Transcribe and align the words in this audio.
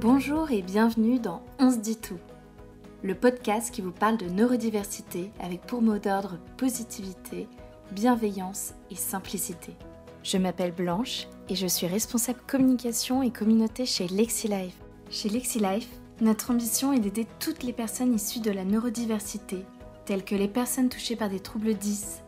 Bonjour 0.00 0.50
et 0.50 0.62
bienvenue 0.62 1.18
dans 1.18 1.42
On 1.58 1.70
se 1.70 1.76
dit 1.76 1.98
tout, 1.98 2.16
le 3.02 3.14
podcast 3.14 3.70
qui 3.70 3.82
vous 3.82 3.92
parle 3.92 4.16
de 4.16 4.30
neurodiversité 4.30 5.30
avec 5.38 5.60
pour 5.60 5.82
mot 5.82 5.98
d'ordre 5.98 6.38
positivité, 6.56 7.46
bienveillance 7.92 8.72
et 8.90 8.94
simplicité. 8.94 9.74
Je 10.22 10.38
m'appelle 10.38 10.72
Blanche 10.72 11.28
et 11.50 11.54
je 11.54 11.66
suis 11.66 11.86
responsable 11.86 12.38
communication 12.46 13.22
et 13.22 13.30
communauté 13.30 13.84
chez 13.84 14.08
LexiLife. 14.08 14.78
Chez 15.10 15.28
LexiLife, 15.28 15.90
notre 16.22 16.50
ambition 16.50 16.94
est 16.94 17.00
d'aider 17.00 17.26
toutes 17.38 17.62
les 17.62 17.74
personnes 17.74 18.14
issues 18.14 18.40
de 18.40 18.52
la 18.52 18.64
neurodiversité, 18.64 19.66
telles 20.06 20.24
que 20.24 20.34
les 20.34 20.48
personnes 20.48 20.88
touchées 20.88 21.16
par 21.16 21.28
des 21.28 21.40
troubles 21.40 21.74
10, 21.74 22.22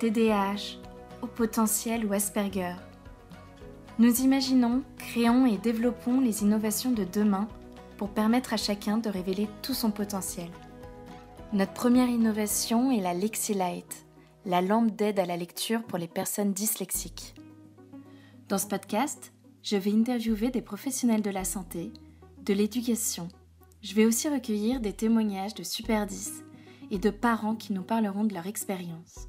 TDAH, 0.00 0.80
au 1.22 1.28
potentiel 1.28 2.06
ou 2.06 2.12
Asperger 2.12 2.74
nous 3.98 4.22
imaginons, 4.22 4.82
créons 4.98 5.46
et 5.46 5.56
développons 5.56 6.20
les 6.20 6.42
innovations 6.42 6.90
de 6.90 7.04
demain 7.04 7.48
pour 7.96 8.08
permettre 8.08 8.52
à 8.52 8.56
chacun 8.56 8.98
de 8.98 9.08
révéler 9.08 9.48
tout 9.62 9.74
son 9.74 9.92
potentiel. 9.92 10.50
Notre 11.52 11.72
première 11.72 12.08
innovation 12.08 12.90
est 12.90 13.00
la 13.00 13.14
LexiLight, 13.14 14.06
la 14.46 14.60
lampe 14.60 14.96
d'aide 14.96 15.20
à 15.20 15.26
la 15.26 15.36
lecture 15.36 15.84
pour 15.84 15.98
les 15.98 16.08
personnes 16.08 16.52
dyslexiques. 16.52 17.34
Dans 18.48 18.58
ce 18.58 18.66
podcast, 18.66 19.32
je 19.62 19.76
vais 19.76 19.92
interviewer 19.92 20.50
des 20.50 20.60
professionnels 20.60 21.22
de 21.22 21.30
la 21.30 21.44
santé, 21.44 21.92
de 22.42 22.52
l'éducation. 22.52 23.28
Je 23.80 23.94
vais 23.94 24.06
aussi 24.06 24.28
recueillir 24.28 24.80
des 24.80 24.92
témoignages 24.92 25.54
de 25.54 25.62
Super 25.62 26.06
10 26.06 26.42
et 26.90 26.98
de 26.98 27.10
parents 27.10 27.54
qui 27.54 27.72
nous 27.72 27.82
parleront 27.82 28.24
de 28.24 28.34
leur 28.34 28.48
expérience. 28.48 29.28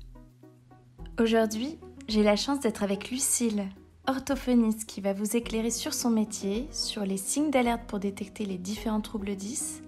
Aujourd'hui, 1.20 1.78
j'ai 2.08 2.24
la 2.24 2.36
chance 2.36 2.60
d'être 2.60 2.84
avec 2.84 3.12
Lucille, 3.12 3.70
orthophoniste 4.08 4.86
qui 4.86 5.02
va 5.02 5.14
vous 5.14 5.36
éclairer 5.36 5.72
sur 5.72 5.94
son 5.94 6.10
métier, 6.10 6.68
sur 6.72 7.06
les 7.06 7.18
signes 7.18 7.52
d'alerte 7.52 7.84
pour 7.88 8.00
détecter 8.00 8.46
les 8.46 8.58
différents 8.58 9.02
troubles 9.02 9.36
10. 9.36 9.82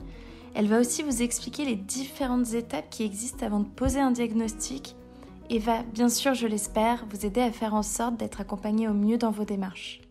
Elle 0.55 0.67
va 0.67 0.79
aussi 0.79 1.03
vous 1.03 1.21
expliquer 1.21 1.65
les 1.65 1.75
différentes 1.75 2.53
étapes 2.53 2.89
qui 2.89 3.03
existent 3.03 3.45
avant 3.45 3.59
de 3.59 3.67
poser 3.67 3.99
un 3.99 4.11
diagnostic 4.11 4.95
et 5.49 5.59
va, 5.59 5.83
bien 5.83 6.09
sûr, 6.09 6.33
je 6.33 6.47
l'espère, 6.47 7.05
vous 7.09 7.25
aider 7.25 7.41
à 7.41 7.51
faire 7.51 7.73
en 7.73 7.83
sorte 7.83 8.17
d'être 8.17 8.41
accompagné 8.41 8.87
au 8.87 8.93
mieux 8.93 9.17
dans 9.17 9.31
vos 9.31 9.45
démarches. 9.45 10.01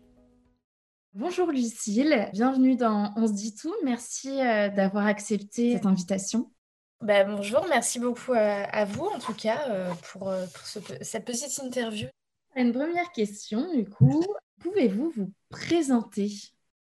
Bonjour 1.13 1.51
Lucille, 1.51 2.29
bienvenue 2.31 2.75
dans 2.75 3.11
On 3.15 3.27
se 3.27 3.33
dit 3.33 3.55
tout. 3.55 3.73
Merci 3.83 4.39
euh, 4.39 4.69
d'avoir 4.69 5.07
accepté 5.07 5.73
cette 5.73 5.85
invitation. 5.85 6.51
Bah, 7.01 7.23
bonjour, 7.23 7.65
merci 7.69 7.99
beaucoup 7.99 8.33
à, 8.33 8.85
vous 8.85 9.05
en 9.05 9.19
tout 9.19 9.33
cas 9.33 9.69
euh, 9.69 9.91
pour, 10.11 10.29
euh, 10.29 10.45
cette 11.01 11.25
petite 11.25 11.59
interview. 11.59 12.07
Une 12.57 12.73
première 12.73 13.11
question, 13.11 13.71
du 13.71 13.87
coup, 13.87 14.25
pouvez-vous 14.61 15.11
vous 15.15 15.31
présenter? 15.51 16.31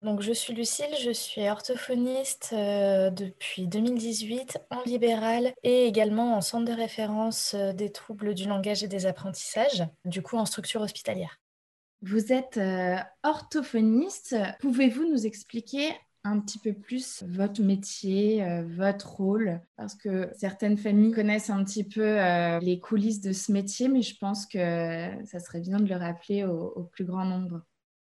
Donc, 0.03 0.21
je 0.21 0.31
suis 0.31 0.53
Lucille, 0.53 0.95
je 1.01 1.09
suis 1.09 1.49
orthophoniste 1.49 2.51
euh, 2.53 3.09
depuis 3.09 3.65
2018 3.65 4.59
en 4.69 4.83
libéral 4.83 5.55
et 5.63 5.87
également 5.87 6.37
en 6.37 6.41
centre 6.41 6.65
de 6.65 6.71
référence 6.71 7.55
euh, 7.55 7.73
des 7.73 7.91
troubles 7.91 8.35
du 8.35 8.47
langage 8.47 8.83
et 8.83 8.87
des 8.87 9.07
apprentissages, 9.07 9.83
du 10.05 10.21
coup 10.21 10.37
en 10.37 10.45
structure 10.45 10.81
hospitalière. 10.81 11.39
Vous 12.03 12.31
êtes 12.31 12.57
euh, 12.57 12.97
orthophoniste. 13.23 14.35
Pouvez-vous 14.59 15.09
nous 15.09 15.25
expliquer 15.25 15.89
un 16.25 16.39
petit 16.39 16.57
peu 16.57 16.73
plus 16.73 17.23
votre 17.27 17.61
métier, 17.61 18.43
euh, 18.43 18.63
votre 18.75 19.15
rôle, 19.17 19.61
parce 19.77 19.95
que 19.95 20.29
certaines 20.37 20.77
familles 20.77 21.11
connaissent 21.11 21.49
un 21.49 21.63
petit 21.63 21.83
peu 21.83 22.19
euh, 22.19 22.59
les 22.59 22.79
coulisses 22.79 23.21
de 23.21 23.31
ce 23.31 23.51
métier, 23.51 23.87
mais 23.87 24.01
je 24.01 24.17
pense 24.17 24.45
que 24.45 25.09
ça 25.25 25.39
serait 25.39 25.61
bien 25.61 25.79
de 25.79 25.87
le 25.87 25.95
rappeler 25.95 26.43
au, 26.43 26.83
plus 26.91 27.05
grand 27.05 27.25
nombre. 27.25 27.61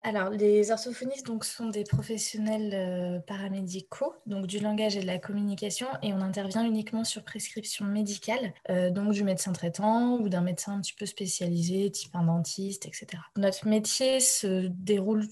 Alors, 0.05 0.31
les 0.31 0.73
orthophonistes 0.73 1.27
donc, 1.27 1.45
sont 1.45 1.69
des 1.69 1.85
professionnels 1.85 2.73
euh, 2.75 3.21
paramédicaux, 3.21 4.13
donc 4.27 4.49
du 4.49 4.59
langage 4.59 4.97
et 4.97 5.01
de 5.01 5.07
la 5.07 5.19
communication, 5.19 5.87
et 6.03 6.13
on 6.13 6.21
intervient 6.21 6.65
uniquement 6.65 7.05
sur 7.05 7.23
prescription 7.23 7.87
médicale, 7.87 8.53
donc 8.91 9.13
du 9.13 9.23
médecin 9.23 9.53
traitant 9.53 10.19
ou 10.19 10.29
d'un 10.29 10.41
médecin 10.41 10.75
un 10.75 10.81
petit 10.81 10.95
peu 10.95 11.07
spécialisé, 11.07 11.91
type 11.91 12.15
un 12.17 12.25
dentiste, 12.25 12.85
etc. 12.87 13.07
Notre 13.37 13.69
métier 13.69 14.19
se 14.19 14.67
déroule 14.67 15.25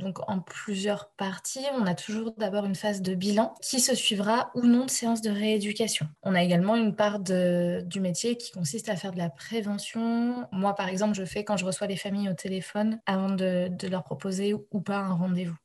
donc 0.00 0.28
en 0.28 0.40
plusieurs 0.40 1.10
parties. 1.10 1.64
On 1.78 1.86
a 1.86 1.94
toujours 1.94 2.32
d'abord 2.36 2.64
une 2.64 2.74
phase 2.74 3.02
de 3.02 3.14
bilan 3.14 3.54
qui 3.62 3.78
se 3.78 3.94
suivra 3.94 4.50
ou 4.54 4.62
non 4.66 4.86
de 4.86 4.90
séance 4.90 5.20
de 5.20 5.30
rééducation. 5.30 6.08
On 6.22 6.34
a 6.34 6.42
également 6.42 6.74
une 6.74 6.96
part 6.96 7.20
du 7.20 8.00
métier 8.00 8.36
qui 8.36 8.50
consiste 8.50 8.88
à 8.88 8.96
faire 8.96 9.12
de 9.12 9.18
la 9.18 9.30
prévention. 9.30 10.48
Moi, 10.50 10.74
par 10.74 10.88
exemple, 10.88 11.14
je 11.14 11.24
fais 11.24 11.44
quand 11.44 11.56
je 11.56 11.64
reçois 11.64 11.86
les 11.86 11.96
familles 11.96 12.28
au 12.28 12.34
téléphone 12.34 12.98
avant 13.06 13.30
de, 13.30 13.70
leur 13.88 14.02
proposer 14.02 14.54
ou 14.54 14.80
pas 14.80 14.98
un 14.98 15.14
rendez-vous. 15.14 15.56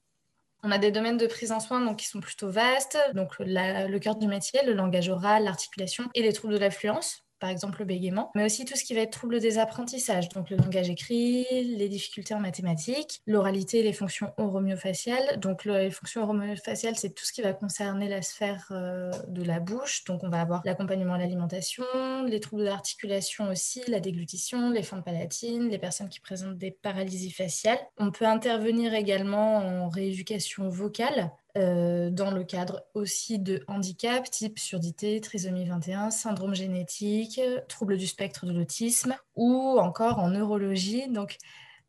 On 0.63 0.71
a 0.71 0.79
des 0.79 0.91
domaines 0.91 1.17
de 1.17 1.27
prise 1.27 1.51
en 1.51 1.59
soin 1.59 1.79
donc, 1.79 1.97
qui 1.97 2.07
sont 2.07 2.19
plutôt 2.19 2.49
vastes, 2.49 2.97
donc 3.13 3.35
le 3.39 3.97
cœur 3.99 4.15
du 4.15 4.27
métier, 4.27 4.59
le 4.65 4.73
langage 4.73 5.09
oral, 5.09 5.43
l'articulation 5.43 6.09
et 6.15 6.23
les 6.23 6.33
troubles 6.33 6.55
de 6.55 6.59
l'affluence 6.59 7.24
par 7.45 7.51
exemple 7.51 7.77
le 7.77 7.85
bégaiement, 7.85 8.31
mais 8.33 8.43
aussi 8.43 8.65
tout 8.65 8.75
ce 8.75 8.83
qui 8.83 8.95
va 8.95 9.01
être 9.01 9.11
trouble 9.11 9.39
des 9.39 9.59
apprentissages, 9.59 10.29
donc 10.29 10.49
le 10.49 10.57
langage 10.57 10.89
écrit, 10.89 11.45
les 11.51 11.87
difficultés 11.87 12.33
en 12.33 12.39
mathématiques, 12.39 13.21
l'oralité 13.27 13.83
les 13.83 13.93
fonctions 13.93 14.33
oromyofaciales. 14.37 15.39
Donc 15.39 15.63
les 15.63 15.91
fonctions 15.91 16.23
oromyofaciales, 16.23 16.95
c'est 16.95 17.13
tout 17.13 17.23
ce 17.23 17.31
qui 17.31 17.43
va 17.43 17.53
concerner 17.53 18.09
la 18.09 18.23
sphère 18.23 18.65
euh, 18.71 19.11
de 19.27 19.43
la 19.43 19.59
bouche, 19.59 20.05
donc 20.05 20.23
on 20.23 20.29
va 20.29 20.41
avoir 20.41 20.63
l'accompagnement 20.65 21.13
à 21.13 21.19
l'alimentation, 21.19 21.83
les 22.25 22.39
troubles 22.39 22.63
de 22.63 22.67
l'articulation 22.67 23.47
aussi, 23.51 23.83
la 23.87 23.99
déglutition, 23.99 24.71
les 24.71 24.81
fentes 24.81 25.05
palatines, 25.05 25.69
les 25.69 25.77
personnes 25.77 26.09
qui 26.09 26.21
présentent 26.21 26.57
des 26.57 26.71
paralysies 26.71 27.31
faciales. 27.31 27.77
On 27.99 28.09
peut 28.09 28.25
intervenir 28.25 28.95
également 28.95 29.57
en 29.57 29.87
rééducation 29.87 30.67
vocale, 30.67 31.29
euh, 31.57 32.09
dans 32.09 32.31
le 32.31 32.43
cadre 32.43 32.83
aussi 32.93 33.39
de 33.39 33.63
handicap 33.67 34.29
type 34.29 34.59
surdité, 34.59 35.21
trisomie 35.21 35.65
21, 35.65 36.11
syndrome 36.11 36.53
génétique, 36.53 37.39
troubles 37.69 37.97
du 37.97 38.07
spectre 38.07 38.45
de 38.45 38.51
l'autisme 38.51 39.15
ou 39.35 39.77
encore 39.79 40.19
en 40.19 40.29
neurologie. 40.29 41.07
Donc, 41.07 41.37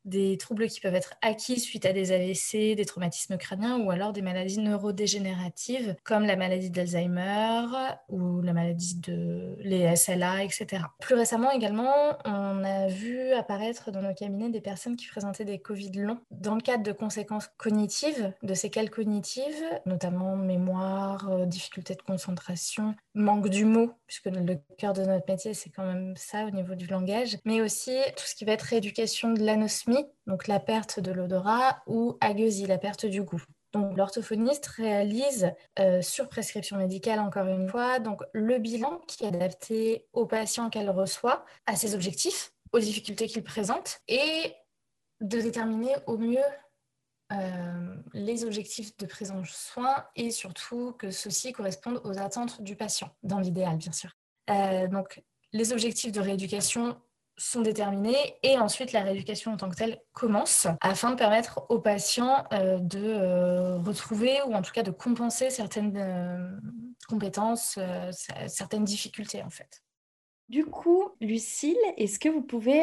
des 0.06 0.38
troubles 0.38 0.68
qui 0.68 0.80
peuvent 0.80 0.94
être 0.94 1.14
acquis 1.20 1.60
suite 1.60 1.84
à 1.84 1.92
des 1.92 2.12
AVC, 2.12 2.74
des 2.74 2.84
traumatismes 2.84 3.36
crâniens 3.36 3.78
ou 3.80 3.90
alors 3.90 4.12
des 4.12 4.22
maladies 4.22 4.60
neurodégénératives 4.60 5.96
comme 6.04 6.24
la 6.24 6.36
maladie 6.36 6.70
d'Alzheimer 6.70 7.66
ou 8.08 8.40
la 8.40 8.52
maladie 8.52 8.96
de 8.96 9.56
les 9.60 9.94
SLA, 9.96 10.44
etc. 10.44 10.84
Plus 11.00 11.14
récemment 11.14 11.50
également, 11.50 12.16
on 12.24 12.64
a 12.64 12.86
vu 12.86 13.32
apparaître 13.32 13.90
dans 13.90 14.02
nos 14.02 14.14
cabinets 14.14 14.50
des 14.50 14.60
personnes 14.60 14.96
qui 14.96 15.08
présentaient 15.08 15.44
des 15.44 15.58
Covid 15.58 15.92
longs 15.92 16.20
dans 16.30 16.54
le 16.54 16.60
cadre 16.60 16.82
de 16.82 16.92
conséquences 16.92 17.48
cognitives, 17.56 18.32
de 18.42 18.54
séquelles 18.54 18.90
cognitives, 18.90 19.64
notamment 19.84 20.36
mémoire, 20.36 21.28
euh, 21.30 21.46
difficulté 21.46 21.94
de 21.94 22.02
concentration, 22.02 22.94
manque 23.16 23.48
du 23.48 23.64
mot, 23.64 23.90
puisque 24.06 24.26
le 24.26 24.58
cœur 24.78 24.92
de 24.92 25.02
notre 25.02 25.24
métier, 25.28 25.54
c'est 25.54 25.70
quand 25.70 25.86
même 25.86 26.14
ça 26.16 26.44
au 26.44 26.50
niveau 26.50 26.74
du 26.74 26.86
langage, 26.86 27.38
mais 27.44 27.60
aussi 27.60 27.96
tout 28.16 28.24
ce 28.24 28.34
qui 28.34 28.44
va 28.44 28.52
être 28.52 28.62
rééducation 28.62 29.32
de 29.32 29.42
l'anosmie 29.42 30.06
donc 30.26 30.48
la 30.48 30.60
perte 30.60 31.00
de 31.00 31.12
l'odorat, 31.12 31.82
ou 31.86 32.16
agueusie, 32.20 32.66
la 32.66 32.78
perte 32.78 33.06
du 33.06 33.22
goût. 33.22 33.42
Donc 33.72 33.96
l'orthophoniste 33.96 34.66
réalise 34.66 35.52
euh, 35.78 36.02
sur 36.02 36.28
prescription 36.28 36.76
médicale, 36.78 37.20
encore 37.20 37.46
une 37.46 37.68
fois, 37.68 37.98
donc 37.98 38.22
le 38.32 38.58
bilan 38.58 39.00
qui 39.06 39.24
est 39.24 39.28
adapté 39.28 40.06
au 40.12 40.26
patient 40.26 40.70
qu'elle 40.70 40.90
reçoit, 40.90 41.44
à 41.66 41.76
ses 41.76 41.94
objectifs, 41.94 42.52
aux 42.72 42.78
difficultés 42.78 43.26
qu'il 43.26 43.44
présente, 43.44 44.00
et 44.08 44.54
de 45.20 45.40
déterminer 45.40 45.94
au 46.06 46.18
mieux 46.18 46.44
euh, 47.32 47.96
les 48.12 48.44
objectifs 48.44 48.96
de 48.98 49.06
prise 49.06 49.32
en 49.32 49.42
soins 49.44 50.04
et 50.14 50.30
surtout 50.30 50.92
que 50.92 51.10
ceux-ci 51.10 51.52
correspondent 51.52 52.00
aux 52.04 52.18
attentes 52.18 52.62
du 52.62 52.76
patient, 52.76 53.10
dans 53.22 53.40
l'idéal 53.40 53.76
bien 53.76 53.92
sûr. 53.92 54.10
Euh, 54.50 54.86
donc 54.86 55.22
les 55.52 55.72
objectifs 55.72 56.12
de 56.12 56.20
rééducation 56.20 57.00
sont 57.36 57.62
déterminés 57.62 58.36
et 58.42 58.56
ensuite 58.58 58.92
la 58.92 59.02
rééducation 59.02 59.52
en 59.52 59.56
tant 59.56 59.68
que 59.68 59.74
telle 59.74 60.00
commence 60.12 60.68
afin 60.80 61.10
de 61.10 61.16
permettre 61.16 61.66
aux 61.68 61.80
patients 61.80 62.44
euh, 62.52 62.78
de 62.78 63.76
retrouver 63.84 64.40
ou 64.46 64.54
en 64.54 64.62
tout 64.62 64.72
cas 64.72 64.84
de 64.84 64.92
compenser 64.92 65.50
certaines 65.50 66.60
compétences, 67.08 67.78
certaines 68.46 68.84
difficultés 68.84 69.42
en 69.42 69.50
fait. 69.50 69.82
Du 70.48 70.64
coup, 70.64 71.02
Lucille, 71.20 71.76
est-ce 71.96 72.20
que 72.20 72.28
vous 72.28 72.40
pouvez 72.40 72.80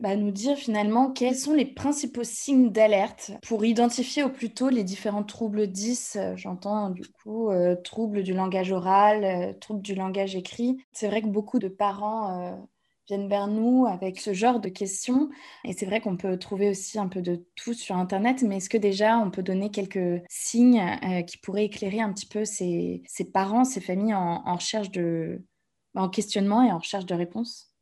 bah, 0.00 0.16
nous 0.16 0.32
dire 0.32 0.56
finalement 0.56 1.12
quels 1.12 1.36
sont 1.36 1.54
les 1.54 1.64
principaux 1.64 2.24
signes 2.24 2.72
d'alerte 2.72 3.30
pour 3.46 3.64
identifier 3.64 4.24
au 4.24 4.30
plus 4.30 4.52
tôt 4.52 4.68
les 4.68 4.82
différents 4.82 5.22
troubles 5.22 5.68
10 5.68 6.18
J'entends 6.34 6.90
du 6.90 7.04
coup 7.22 7.50
troubles 7.84 8.24
du 8.24 8.34
langage 8.34 8.72
oral, 8.72 9.56
troubles 9.60 9.82
du 9.82 9.94
langage 9.94 10.34
écrit. 10.34 10.76
C'est 10.90 11.06
vrai 11.06 11.22
que 11.22 11.28
beaucoup 11.28 11.60
de 11.60 11.68
parents 11.68 12.58
viennent 13.06 13.28
vers 13.28 13.46
nous 13.46 13.86
avec 13.86 14.20
ce 14.20 14.32
genre 14.32 14.60
de 14.60 14.68
questions. 14.68 15.30
Et 15.64 15.72
c'est 15.72 15.86
vrai 15.86 16.00
qu'on 16.00 16.16
peut 16.16 16.38
trouver 16.38 16.68
aussi 16.68 16.98
un 16.98 17.08
peu 17.08 17.22
de 17.22 17.44
tout 17.54 17.74
sur 17.74 17.96
Internet, 17.96 18.42
mais 18.42 18.56
est-ce 18.56 18.68
que 18.68 18.78
déjà 18.78 19.18
on 19.18 19.30
peut 19.30 19.42
donner 19.42 19.70
quelques 19.70 20.22
signes 20.28 20.82
euh, 21.04 21.22
qui 21.22 21.38
pourraient 21.38 21.64
éclairer 21.64 22.00
un 22.00 22.12
petit 22.12 22.26
peu 22.26 22.44
ces, 22.44 23.02
parents, 23.32 23.64
ces 23.64 23.80
familles 23.80 24.14
en, 24.14 24.54
recherche 24.54 24.90
de, 24.90 25.44
en 26.00 26.08
questionnement 26.08 26.62
et 26.62 26.72
en 26.72 26.78
recherche 26.78 27.06
de 27.06 27.14
réponses 27.14 27.72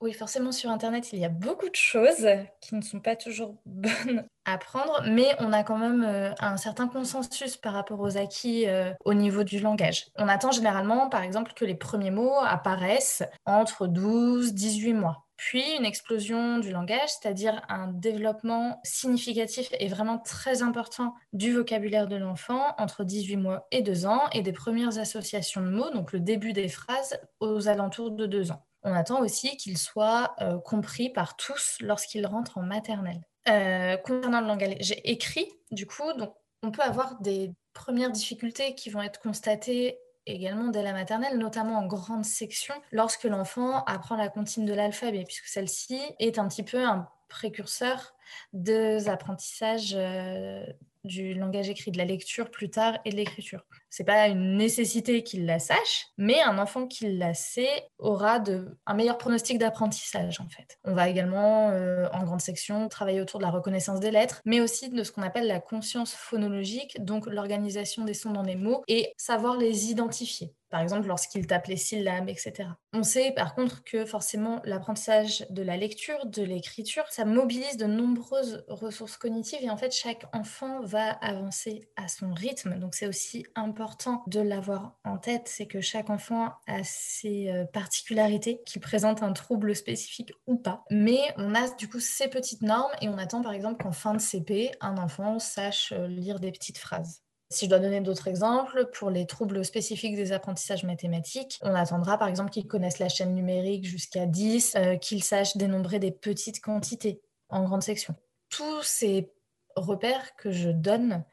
Oui, 0.00 0.12
forcément, 0.12 0.52
sur 0.52 0.70
Internet, 0.70 1.12
il 1.12 1.18
y 1.18 1.24
a 1.24 1.28
beaucoup 1.28 1.68
de 1.68 1.76
choses 1.76 2.28
qui 2.60 2.74
ne 2.74 2.82
sont 2.82 3.00
pas 3.00 3.16
toujours 3.16 3.56
bonnes 3.66 4.26
à 4.44 4.58
prendre, 4.58 5.02
mais 5.06 5.28
on 5.38 5.52
a 5.52 5.62
quand 5.62 5.78
même 5.78 6.02
euh, 6.02 6.32
un 6.40 6.56
certain 6.56 6.88
consensus 6.88 7.56
par 7.56 7.72
rapport 7.72 8.00
aux 8.00 8.16
acquis 8.16 8.66
euh, 8.66 8.92
au 9.04 9.14
niveau 9.14 9.44
du 9.44 9.60
langage. 9.60 10.06
On 10.16 10.28
attend 10.28 10.50
généralement, 10.50 11.08
par 11.08 11.22
exemple, 11.22 11.52
que 11.54 11.64
les 11.64 11.74
premiers 11.74 12.10
mots 12.10 12.38
apparaissent 12.40 13.22
entre 13.44 13.86
12 13.86 14.54
18 14.54 14.94
mois. 14.94 15.26
Puis 15.40 15.64
une 15.78 15.86
explosion 15.86 16.58
du 16.58 16.70
langage, 16.70 17.08
c'est-à-dire 17.08 17.62
un 17.70 17.86
développement 17.86 18.78
significatif 18.84 19.70
et 19.78 19.88
vraiment 19.88 20.18
très 20.18 20.62
important 20.62 21.14
du 21.32 21.54
vocabulaire 21.54 22.08
de 22.08 22.16
l'enfant 22.16 22.74
entre 22.76 23.04
18 23.04 23.36
mois 23.38 23.66
et 23.70 23.80
2 23.80 24.04
ans, 24.04 24.28
et 24.32 24.42
des 24.42 24.52
premières 24.52 24.98
associations 24.98 25.62
de 25.62 25.70
mots, 25.70 25.88
donc 25.90 26.12
le 26.12 26.20
début 26.20 26.52
des 26.52 26.68
phrases 26.68 27.18
aux 27.40 27.68
alentours 27.68 28.10
de 28.10 28.26
2 28.26 28.52
ans 28.52 28.66
on 28.82 28.94
attend 28.94 29.20
aussi 29.20 29.56
qu'il 29.56 29.76
soit 29.76 30.34
euh, 30.40 30.58
compris 30.58 31.10
par 31.10 31.36
tous 31.36 31.76
lorsqu'il 31.80 32.26
rentre 32.26 32.58
en 32.58 32.62
maternelle. 32.62 33.20
Euh, 33.48 33.96
concernant 33.98 34.40
le 34.40 34.46
langage 34.46 34.94
écrit, 35.04 35.46
du 35.70 35.86
coup, 35.86 36.12
donc, 36.14 36.32
on 36.62 36.70
peut 36.70 36.82
avoir 36.82 37.20
des 37.20 37.52
premières 37.72 38.10
difficultés 38.10 38.74
qui 38.74 38.90
vont 38.90 39.02
être 39.02 39.20
constatées 39.20 39.98
également 40.26 40.68
dès 40.68 40.82
la 40.82 40.92
maternelle, 40.92 41.38
notamment 41.38 41.78
en 41.78 41.86
grande 41.86 42.24
section, 42.24 42.74
lorsque 42.92 43.24
l'enfant 43.24 43.84
apprend 43.84 44.16
la 44.16 44.28
comptine 44.28 44.66
de 44.66 44.74
l'alphabet, 44.74 45.24
puisque 45.24 45.46
celle-ci 45.46 46.00
est 46.18 46.38
un 46.38 46.48
petit 46.48 46.62
peu 46.62 46.84
un 46.84 47.08
précurseur 47.28 48.14
des 48.52 49.08
apprentissages 49.08 49.94
euh, 49.96 50.64
du 51.04 51.34
langage 51.34 51.68
écrit, 51.68 51.90
de 51.90 51.98
la 51.98 52.04
lecture 52.04 52.50
plus 52.50 52.70
tard 52.70 52.98
et 53.04 53.10
de 53.10 53.16
l'écriture. 53.16 53.64
C'est 53.88 54.04
pas 54.04 54.28
une 54.28 54.56
nécessité 54.56 55.22
qu'il 55.22 55.46
la 55.46 55.58
sache, 55.58 56.06
mais 56.18 56.40
un 56.42 56.58
enfant 56.58 56.86
qui 56.86 57.16
la 57.16 57.34
sait 57.34 57.88
aura 57.98 58.38
de, 58.38 58.78
un 58.86 58.94
meilleur 58.94 59.18
pronostic 59.18 59.58
d'apprentissage 59.58 60.40
en 60.40 60.48
fait. 60.48 60.78
On 60.84 60.94
va 60.94 61.08
également 61.08 61.70
euh, 61.70 62.08
en 62.12 62.24
grande 62.24 62.40
section 62.40 62.88
travailler 62.88 63.20
autour 63.20 63.40
de 63.40 63.44
la 63.44 63.50
reconnaissance 63.50 64.00
des 64.00 64.10
lettres, 64.10 64.40
mais 64.44 64.60
aussi 64.60 64.88
de 64.90 65.02
ce 65.02 65.12
qu'on 65.12 65.22
appelle 65.22 65.46
la 65.46 65.60
conscience 65.60 66.12
phonologique, 66.12 67.02
donc 67.04 67.26
l'organisation 67.26 68.04
des 68.04 68.14
sons 68.14 68.32
dans 68.32 68.42
les 68.42 68.56
mots 68.56 68.82
et 68.88 69.12
savoir 69.16 69.56
les 69.56 69.90
identifier 69.90 70.54
par 70.70 70.80
exemple 70.80 71.06
lorsqu'il 71.06 71.46
tape 71.46 71.66
les 71.66 71.76
syllabes, 71.76 72.28
etc. 72.28 72.68
On 72.92 73.02
sait 73.02 73.32
par 73.32 73.54
contre 73.54 73.84
que 73.84 74.04
forcément 74.04 74.60
l'apprentissage 74.64 75.46
de 75.50 75.62
la 75.62 75.76
lecture, 75.76 76.26
de 76.26 76.42
l'écriture, 76.42 77.04
ça 77.10 77.24
mobilise 77.24 77.76
de 77.76 77.86
nombreuses 77.86 78.64
ressources 78.68 79.16
cognitives 79.16 79.62
et 79.62 79.70
en 79.70 79.76
fait 79.76 79.92
chaque 79.92 80.24
enfant 80.32 80.80
va 80.82 81.10
avancer 81.10 81.88
à 81.96 82.08
son 82.08 82.32
rythme. 82.32 82.78
Donc 82.78 82.94
c'est 82.94 83.06
aussi 83.06 83.44
important 83.54 84.22
de 84.26 84.40
l'avoir 84.40 84.96
en 85.04 85.18
tête, 85.18 85.46
c'est 85.46 85.66
que 85.66 85.80
chaque 85.80 86.10
enfant 86.10 86.52
a 86.66 86.82
ses 86.84 87.50
euh, 87.50 87.64
particularités, 87.64 88.62
qui 88.64 88.78
présentent 88.78 89.22
un 89.22 89.32
trouble 89.32 89.74
spécifique 89.74 90.32
ou 90.46 90.56
pas. 90.56 90.84
Mais 90.90 91.20
on 91.36 91.54
a 91.54 91.68
du 91.74 91.88
coup 91.88 92.00
ces 92.00 92.28
petites 92.28 92.62
normes 92.62 92.92
et 93.00 93.08
on 93.08 93.18
attend 93.18 93.42
par 93.42 93.52
exemple 93.52 93.82
qu'en 93.82 93.92
fin 93.92 94.14
de 94.14 94.20
CP, 94.20 94.70
un 94.80 94.96
enfant 94.98 95.38
sache 95.38 95.92
euh, 95.92 96.06
lire 96.06 96.40
des 96.40 96.52
petites 96.52 96.78
phrases. 96.78 97.22
Si 97.52 97.64
je 97.64 97.70
dois 97.70 97.80
donner 97.80 98.00
d'autres 98.00 98.28
exemples, 98.28 98.88
pour 98.92 99.10
les 99.10 99.26
troubles 99.26 99.64
spécifiques 99.64 100.14
des 100.14 100.30
apprentissages 100.30 100.84
mathématiques, 100.84 101.58
on 101.62 101.74
attendra 101.74 102.16
par 102.16 102.28
exemple 102.28 102.50
qu'ils 102.50 102.68
connaissent 102.68 103.00
la 103.00 103.08
chaîne 103.08 103.34
numérique 103.34 103.84
jusqu'à 103.84 104.26
10, 104.26 104.76
euh, 104.76 104.96
qu'ils 104.96 105.24
sachent 105.24 105.56
dénombrer 105.56 105.98
des 105.98 106.12
petites 106.12 106.60
quantités 106.60 107.20
en 107.48 107.64
grande 107.64 107.82
section. 107.82 108.14
Tous 108.50 108.82
ces 108.84 109.32
repères 109.74 110.36
que 110.36 110.52
je 110.52 110.70
donne, 110.70 111.24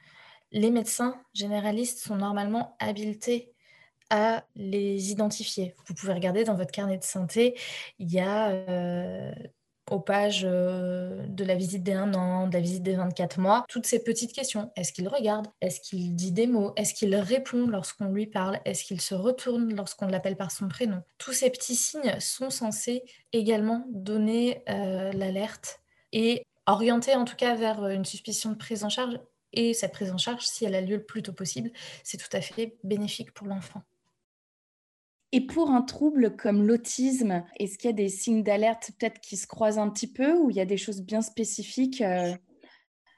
les 0.51 0.71
médecins 0.71 1.21
généralistes 1.35 1.99
sont 1.99 2.15
normalement 2.15 2.75
habilités 2.79 3.53
à 4.09 4.43
les 4.55 5.11
identifier. 5.11 5.75
Vous 5.85 5.93
pouvez 5.93 6.13
regarder 6.13 6.43
dans 6.45 6.55
votre 6.55 6.71
carnet 6.71 6.97
de 6.97 7.03
santé, 7.03 7.59
il 7.99 8.11
y 8.11 8.19
a 8.19 8.49
euh, 8.49 9.31
aux 9.89 9.99
pages 9.99 10.45
euh, 10.49 11.25
de 11.27 11.43
la 11.43 11.55
visite 11.55 11.83
des 11.83 11.93
1 11.93 12.13
an, 12.13 12.47
de 12.47 12.53
la 12.53 12.59
visite 12.59 12.83
des 12.83 12.95
24 12.95 13.39
mois, 13.39 13.65
toutes 13.69 13.85
ces 13.85 14.03
petites 14.03 14.33
questions. 14.33 14.71
Est-ce 14.75 14.93
qu'il 14.93 15.07
regarde? 15.07 15.47
Est-ce 15.61 15.79
qu'il 15.81 16.15
dit 16.15 16.31
des 16.31 16.47
mots? 16.47 16.73
Est-ce 16.75 16.93
qu'il 16.93 17.15
répond 17.15 17.67
lorsqu'on 17.67 18.09
lui 18.09 18.27
parle? 18.27 18.59
Est-ce 18.65 18.83
qu'il 18.83 19.01
se 19.01 19.15
retourne 19.15 19.73
lorsqu'on 19.75 20.07
l'appelle 20.07 20.37
par 20.37 20.51
son 20.51 20.67
prénom? 20.67 21.01
Tous 21.17 21.33
ces 21.33 21.49
petits 21.49 21.75
signes 21.75 22.19
sont 22.19 22.49
censés 22.49 23.03
également 23.33 23.85
donner 23.89 24.63
euh, 24.69 25.11
l'alerte 25.13 25.79
et 26.11 26.45
orienter 26.65 27.15
en 27.15 27.25
tout 27.25 27.35
cas 27.35 27.55
vers 27.55 27.87
une 27.87 28.05
suspicion 28.05 28.51
de 28.51 28.57
prise 28.57 28.83
en 28.83 28.89
charge. 28.89 29.19
Et 29.53 29.73
cette 29.73 29.93
prise 29.93 30.11
en 30.11 30.17
charge, 30.17 30.45
si 30.45 30.65
elle 30.65 30.75
a 30.75 30.81
lieu 30.81 30.97
le 30.97 31.03
plus 31.03 31.23
tôt 31.23 31.33
possible, 31.33 31.71
c'est 32.03 32.17
tout 32.17 32.35
à 32.35 32.41
fait 32.41 32.77
bénéfique 32.83 33.33
pour 33.33 33.47
l'enfant. 33.47 33.81
Et 35.31 35.45
pour 35.45 35.71
un 35.71 35.81
trouble 35.81 36.35
comme 36.35 36.65
l'autisme, 36.65 37.43
est-ce 37.59 37.77
qu'il 37.77 37.89
y 37.89 37.93
a 37.93 37.95
des 37.95 38.09
signes 38.09 38.43
d'alerte 38.43 38.91
peut-être 38.97 39.19
qui 39.19 39.35
se 39.35 39.45
croisent 39.45 39.79
un 39.79 39.89
petit 39.89 40.11
peu 40.11 40.33
ou 40.33 40.49
il 40.49 40.55
y 40.55 40.61
a 40.61 40.65
des 40.65 40.77
choses 40.77 41.01
bien 41.01 41.21
spécifiques 41.21 42.01
euh? 42.01 42.33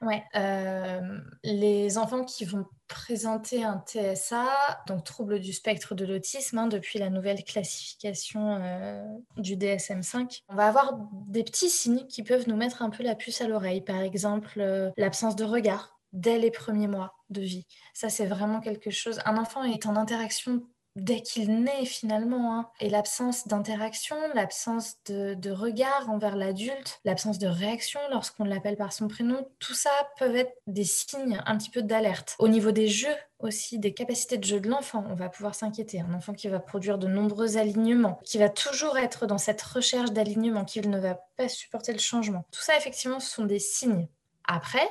Oui, 0.02 0.14
euh, 0.34 1.18
les 1.44 1.98
enfants 1.98 2.24
qui 2.24 2.46
vont 2.46 2.64
présenter 2.88 3.64
un 3.64 3.84
TSA, 3.86 4.46
donc 4.86 5.04
trouble 5.04 5.40
du 5.40 5.52
spectre 5.52 5.94
de 5.94 6.06
l'autisme, 6.06 6.56
hein, 6.56 6.68
depuis 6.68 6.98
la 6.98 7.10
nouvelle 7.10 7.44
classification 7.44 8.56
euh, 8.62 9.04
du 9.36 9.56
DSM5, 9.56 10.40
on 10.48 10.54
va 10.54 10.68
avoir 10.68 10.98
des 11.28 11.44
petits 11.44 11.68
signes 11.68 12.06
qui 12.06 12.22
peuvent 12.22 12.48
nous 12.48 12.56
mettre 12.56 12.80
un 12.80 12.88
peu 12.88 13.02
la 13.02 13.14
puce 13.14 13.42
à 13.42 13.46
l'oreille. 13.46 13.82
Par 13.82 14.00
exemple, 14.00 14.62
l'absence 14.96 15.36
de 15.36 15.44
regard 15.44 16.00
dès 16.14 16.38
les 16.38 16.50
premiers 16.50 16.88
mois 16.88 17.14
de 17.28 17.42
vie. 17.42 17.66
Ça, 17.92 18.08
c'est 18.08 18.26
vraiment 18.26 18.60
quelque 18.60 18.90
chose. 18.90 19.20
Un 19.26 19.36
enfant 19.36 19.64
est 19.64 19.84
en 19.84 19.96
interaction 19.96 20.62
dès 20.96 21.20
qu'il 21.20 21.62
naît 21.62 21.84
finalement. 21.84 22.58
Hein. 22.58 22.70
Et 22.80 22.88
l'absence 22.88 23.46
d'interaction, 23.46 24.16
l'absence 24.34 24.96
de, 25.06 25.50
regard 25.50 26.08
envers 26.10 26.36
l'adulte, 26.36 27.00
l'absence 27.04 27.38
de 27.38 27.46
réaction 27.46 28.00
lorsqu'on 28.10 28.44
l'appelle 28.44 28.76
par 28.76 28.92
son 28.92 29.08
prénom, 29.08 29.48
tout 29.58 29.74
ça 29.74 29.90
peuvent 30.18 30.36
être 30.36 30.52
des 30.66 30.84
signes 30.84 31.40
un 31.46 31.56
petit 31.56 31.70
peu 31.70 31.82
d'alerte. 31.82 32.36
Au 32.38 32.48
niveau 32.48 32.70
des 32.70 32.88
jeux 32.88 33.16
aussi, 33.38 33.78
des 33.78 33.94
capacités 33.94 34.36
de 34.36 34.44
jeu 34.44 34.60
de 34.60 34.68
l'enfant, 34.68 35.04
on 35.08 35.14
va 35.14 35.28
pouvoir 35.28 35.54
s'inquiéter. 35.54 36.00
Un 36.00 36.14
enfant 36.14 36.34
qui 36.34 36.48
va 36.48 36.60
produire 36.60 36.98
de 36.98 37.06
nombreux 37.06 37.56
alignements, 37.56 38.20
qui 38.24 38.38
va 38.38 38.48
toujours 38.48 38.98
être 38.98 39.26
dans 39.26 39.38
cette 39.38 39.62
recherche 39.62 40.12
d'alignement, 40.12 40.64
qui 40.64 40.80
ne 40.80 40.98
va 40.98 41.14
pas 41.36 41.48
supporter 41.48 41.92
le 41.92 41.98
changement. 41.98 42.44
Tout 42.52 42.60
ça, 42.60 42.76
effectivement, 42.76 43.20
ce 43.20 43.30
sont 43.30 43.46
des 43.46 43.58
signes. 43.58 44.08
Après, 44.44 44.88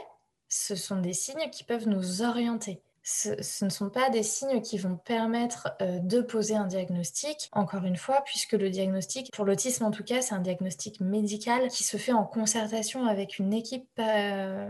ce 0.47 0.75
sont 0.75 0.99
des 0.99 1.13
signes 1.13 1.49
qui 1.51 1.63
peuvent 1.63 1.87
nous 1.87 2.23
orienter 2.23 2.81
ce, 3.09 3.65
ne 3.65 3.69
sont 3.69 3.89
pas 3.89 4.09
des 4.11 4.21
signes 4.21 4.61
qui 4.61 4.77
vont 4.77 4.95
permettre 4.95 5.69
euh, 5.81 5.99
de 5.99 6.21
poser 6.21 6.55
un 6.55 6.67
diagnostic, 6.67 7.49
encore 7.53 7.83
une 7.83 7.97
fois, 7.97 8.21
puisque 8.23 8.53
le 8.53 8.69
diagnostic, 8.69 9.31
pour 9.33 9.45
l'autisme 9.45 9.83
en 9.85 9.91
tout 9.91 10.03
cas, 10.03 10.21
c'est 10.21 10.35
un 10.35 10.41
diagnostic 10.41 11.01
médical 11.01 11.69
qui 11.69 11.83
se 11.83 11.97
fait 11.97 12.13
en 12.13 12.23
concertation 12.23 13.05
avec 13.07 13.39
une 13.39 13.51
équipe 13.51 13.89
euh, 13.97 14.69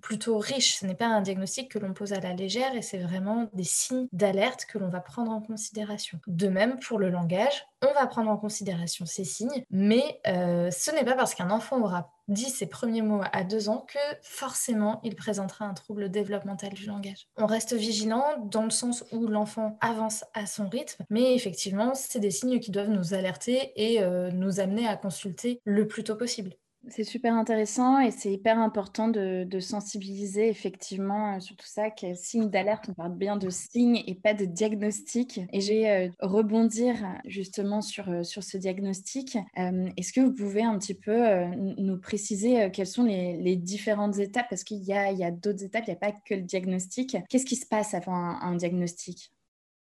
plutôt 0.00 0.38
riche. 0.38 0.78
Ce 0.78 0.86
n'est 0.86 0.94
pas 0.94 1.06
un 1.06 1.20
diagnostic 1.20 1.70
que 1.70 1.78
l'on 1.78 1.92
pose 1.92 2.12
à 2.12 2.20
la 2.20 2.32
légère 2.32 2.74
et 2.74 2.82
c'est 2.82 2.98
vraiment 2.98 3.48
des 3.52 3.64
signes 3.64 4.08
d'alerte 4.12 4.66
que 4.66 4.78
l'on 4.78 4.88
va 4.88 5.00
prendre 5.00 5.32
en 5.32 5.40
considération. 5.40 6.20
De 6.26 6.48
même, 6.48 6.78
pour 6.78 6.98
le 6.98 7.10
langage, 7.10 7.66
on 7.82 7.92
va 7.94 8.06
prendre 8.06 8.30
en 8.30 8.36
considération 8.36 9.06
ces 9.06 9.24
signes, 9.24 9.64
mais 9.70 10.20
euh, 10.26 10.70
ce 10.70 10.90
n'est 10.90 11.04
pas 11.04 11.14
parce 11.14 11.34
qu'un 11.34 11.50
enfant 11.50 11.80
aura 11.80 12.12
dit 12.26 12.50
ses 12.50 12.66
premiers 12.66 13.02
mots 13.02 13.22
à 13.32 13.44
deux 13.44 13.68
ans 13.68 13.86
que 13.88 13.98
forcément 14.22 15.00
il 15.02 15.14
présentera 15.14 15.64
un 15.64 15.74
trouble 15.74 16.10
développemental 16.10 16.74
du 16.74 16.86
langage. 16.86 17.28
On 17.36 17.46
reste 17.46 17.74
vigilant 17.74 18.24
dans 18.44 18.64
le 18.64 18.70
sens 18.70 19.04
où 19.12 19.26
l'enfant 19.26 19.78
avance 19.80 20.24
à 20.34 20.46
son 20.46 20.68
rythme, 20.68 21.04
mais 21.08 21.34
effectivement, 21.34 21.94
c'est 21.94 22.20
des 22.20 22.30
signes 22.30 22.60
qui 22.60 22.70
doivent 22.70 22.90
nous 22.90 23.14
alerter 23.14 23.72
et 23.76 24.02
euh, 24.02 24.30
nous 24.30 24.60
amener 24.60 24.86
à 24.86 24.96
consulter 24.96 25.60
le 25.64 25.86
plus 25.86 26.04
tôt 26.04 26.16
possible. 26.16 26.54
C'est 26.90 27.04
super 27.04 27.34
intéressant 27.34 28.00
et 28.00 28.10
c'est 28.10 28.32
hyper 28.32 28.58
important 28.58 29.08
de, 29.08 29.46
sensibiliser 29.60 30.48
effectivement 30.48 31.34
euh, 31.34 31.40
sur 31.40 31.56
tout 31.56 31.66
ça, 31.66 31.90
que 31.90 32.14
signe 32.14 32.48
d'alerte, 32.48 32.86
on 32.88 32.94
parle 32.94 33.14
bien 33.14 33.36
de 33.36 33.50
signe 33.50 34.02
et 34.06 34.14
pas 34.14 34.34
de 34.34 34.44
diagnostic. 34.44 35.40
Et 35.52 35.60
je 35.60 35.72
vais 35.72 35.90
euh, 35.90 36.08
rebondir 36.20 36.94
justement 37.24 37.80
sur, 37.80 38.08
euh, 38.08 38.22
sur 38.22 38.42
ce 38.42 38.56
diagnostic. 38.56 39.36
Est-ce 39.56 40.12
que 40.12 40.20
vous 40.20 40.32
pouvez 40.32 40.62
un 40.62 40.78
petit 40.78 40.94
peu 40.94 41.44
nous 41.56 41.98
préciser 41.98 42.70
quelles 42.72 42.86
sont 42.86 43.04
les, 43.04 43.56
différentes 43.56 44.18
étapes? 44.18 44.46
Parce 44.48 44.64
qu'il 44.64 44.82
y 44.84 44.92
a, 44.92 45.08
a 45.08 45.30
d'autres 45.30 45.64
étapes, 45.64 45.84
il 45.86 45.90
n'y 45.90 45.96
a 45.96 45.98
pas 45.98 46.12
que 46.12 46.34
le 46.34 46.42
diagnostic. 46.42 47.16
Qu'est-ce 47.28 47.46
qui 47.46 47.56
se 47.56 47.66
passe 47.66 47.94
avant 47.94 48.14
un 48.14 48.54
diagnostic? 48.54 49.32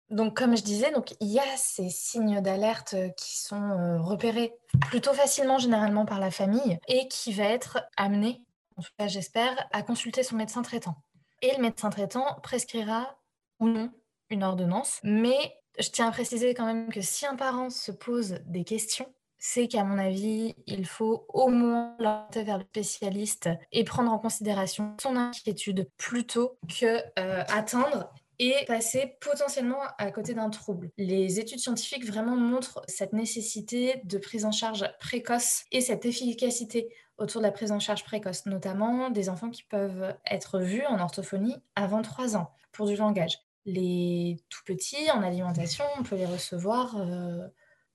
Donc, 0.08 0.36
comme 0.36 0.56
je 0.56 0.62
disais, 0.62 0.92
il 1.20 1.28
y 1.28 1.40
a 1.40 1.56
ces 1.56 1.90
signes 1.90 2.40
d'alerte 2.40 2.94
qui 3.16 3.38
sont 3.38 3.70
euh, 3.70 4.00
repérés 4.00 4.54
plutôt 4.82 5.12
facilement 5.12 5.58
généralement 5.58 6.06
par 6.06 6.20
la 6.20 6.30
famille 6.30 6.78
et 6.86 7.08
qui 7.08 7.32
va 7.32 7.44
être 7.44 7.78
amené, 7.96 8.42
en 8.76 8.82
tout 8.82 8.90
cas 8.98 9.08
j'espère, 9.08 9.68
à 9.72 9.82
consulter 9.82 10.22
son 10.22 10.36
médecin 10.36 10.62
traitant. 10.62 10.94
Et 11.42 11.52
le 11.56 11.62
médecin 11.62 11.90
traitant 11.90 12.38
prescrira 12.42 13.18
ou 13.58 13.68
non 13.68 13.90
une 14.30 14.44
ordonnance. 14.44 15.00
Mais 15.02 15.56
je 15.78 15.88
tiens 15.90 16.08
à 16.08 16.12
préciser 16.12 16.54
quand 16.54 16.66
même 16.66 16.88
que 16.92 17.00
si 17.00 17.26
un 17.26 17.36
parent 17.36 17.70
se 17.70 17.90
pose 17.90 18.38
des 18.46 18.64
questions, 18.64 19.12
c'est 19.38 19.68
qu'à 19.68 19.84
mon 19.84 19.98
avis, 19.98 20.54
il 20.66 20.86
faut 20.86 21.26
au 21.28 21.48
moins 21.48 21.94
l'orienter 21.98 22.42
vers 22.42 22.58
le 22.58 22.64
spécialiste 22.64 23.50
et 23.72 23.84
prendre 23.84 24.12
en 24.12 24.18
considération 24.18 24.96
son 25.00 25.16
inquiétude 25.16 25.90
plutôt 25.98 26.58
que 26.80 27.02
euh, 27.18 27.44
attendre 27.48 28.12
et 28.38 28.64
passer 28.66 29.16
potentiellement 29.20 29.80
à 29.98 30.10
côté 30.10 30.34
d'un 30.34 30.50
trouble. 30.50 30.90
Les 30.98 31.40
études 31.40 31.58
scientifiques 31.58 32.06
vraiment 32.06 32.36
montrent 32.36 32.82
cette 32.88 33.12
nécessité 33.12 34.00
de 34.04 34.18
prise 34.18 34.44
en 34.44 34.52
charge 34.52 34.84
précoce 35.00 35.64
et 35.72 35.80
cette 35.80 36.04
efficacité 36.04 36.88
autour 37.18 37.40
de 37.40 37.46
la 37.46 37.52
prise 37.52 37.72
en 37.72 37.80
charge 37.80 38.04
précoce, 38.04 38.46
notamment 38.46 39.10
des 39.10 39.28
enfants 39.28 39.50
qui 39.50 39.62
peuvent 39.62 40.14
être 40.30 40.58
vus 40.58 40.84
en 40.86 41.00
orthophonie 41.00 41.56
avant 41.74 42.02
3 42.02 42.36
ans 42.36 42.50
pour 42.72 42.86
du 42.86 42.96
langage. 42.96 43.38
Les 43.64 44.38
tout 44.48 44.62
petits 44.64 45.10
en 45.10 45.22
alimentation, 45.22 45.84
on 45.98 46.02
peut 46.02 46.16
les 46.16 46.26
recevoir 46.26 46.96
euh, 46.98 47.46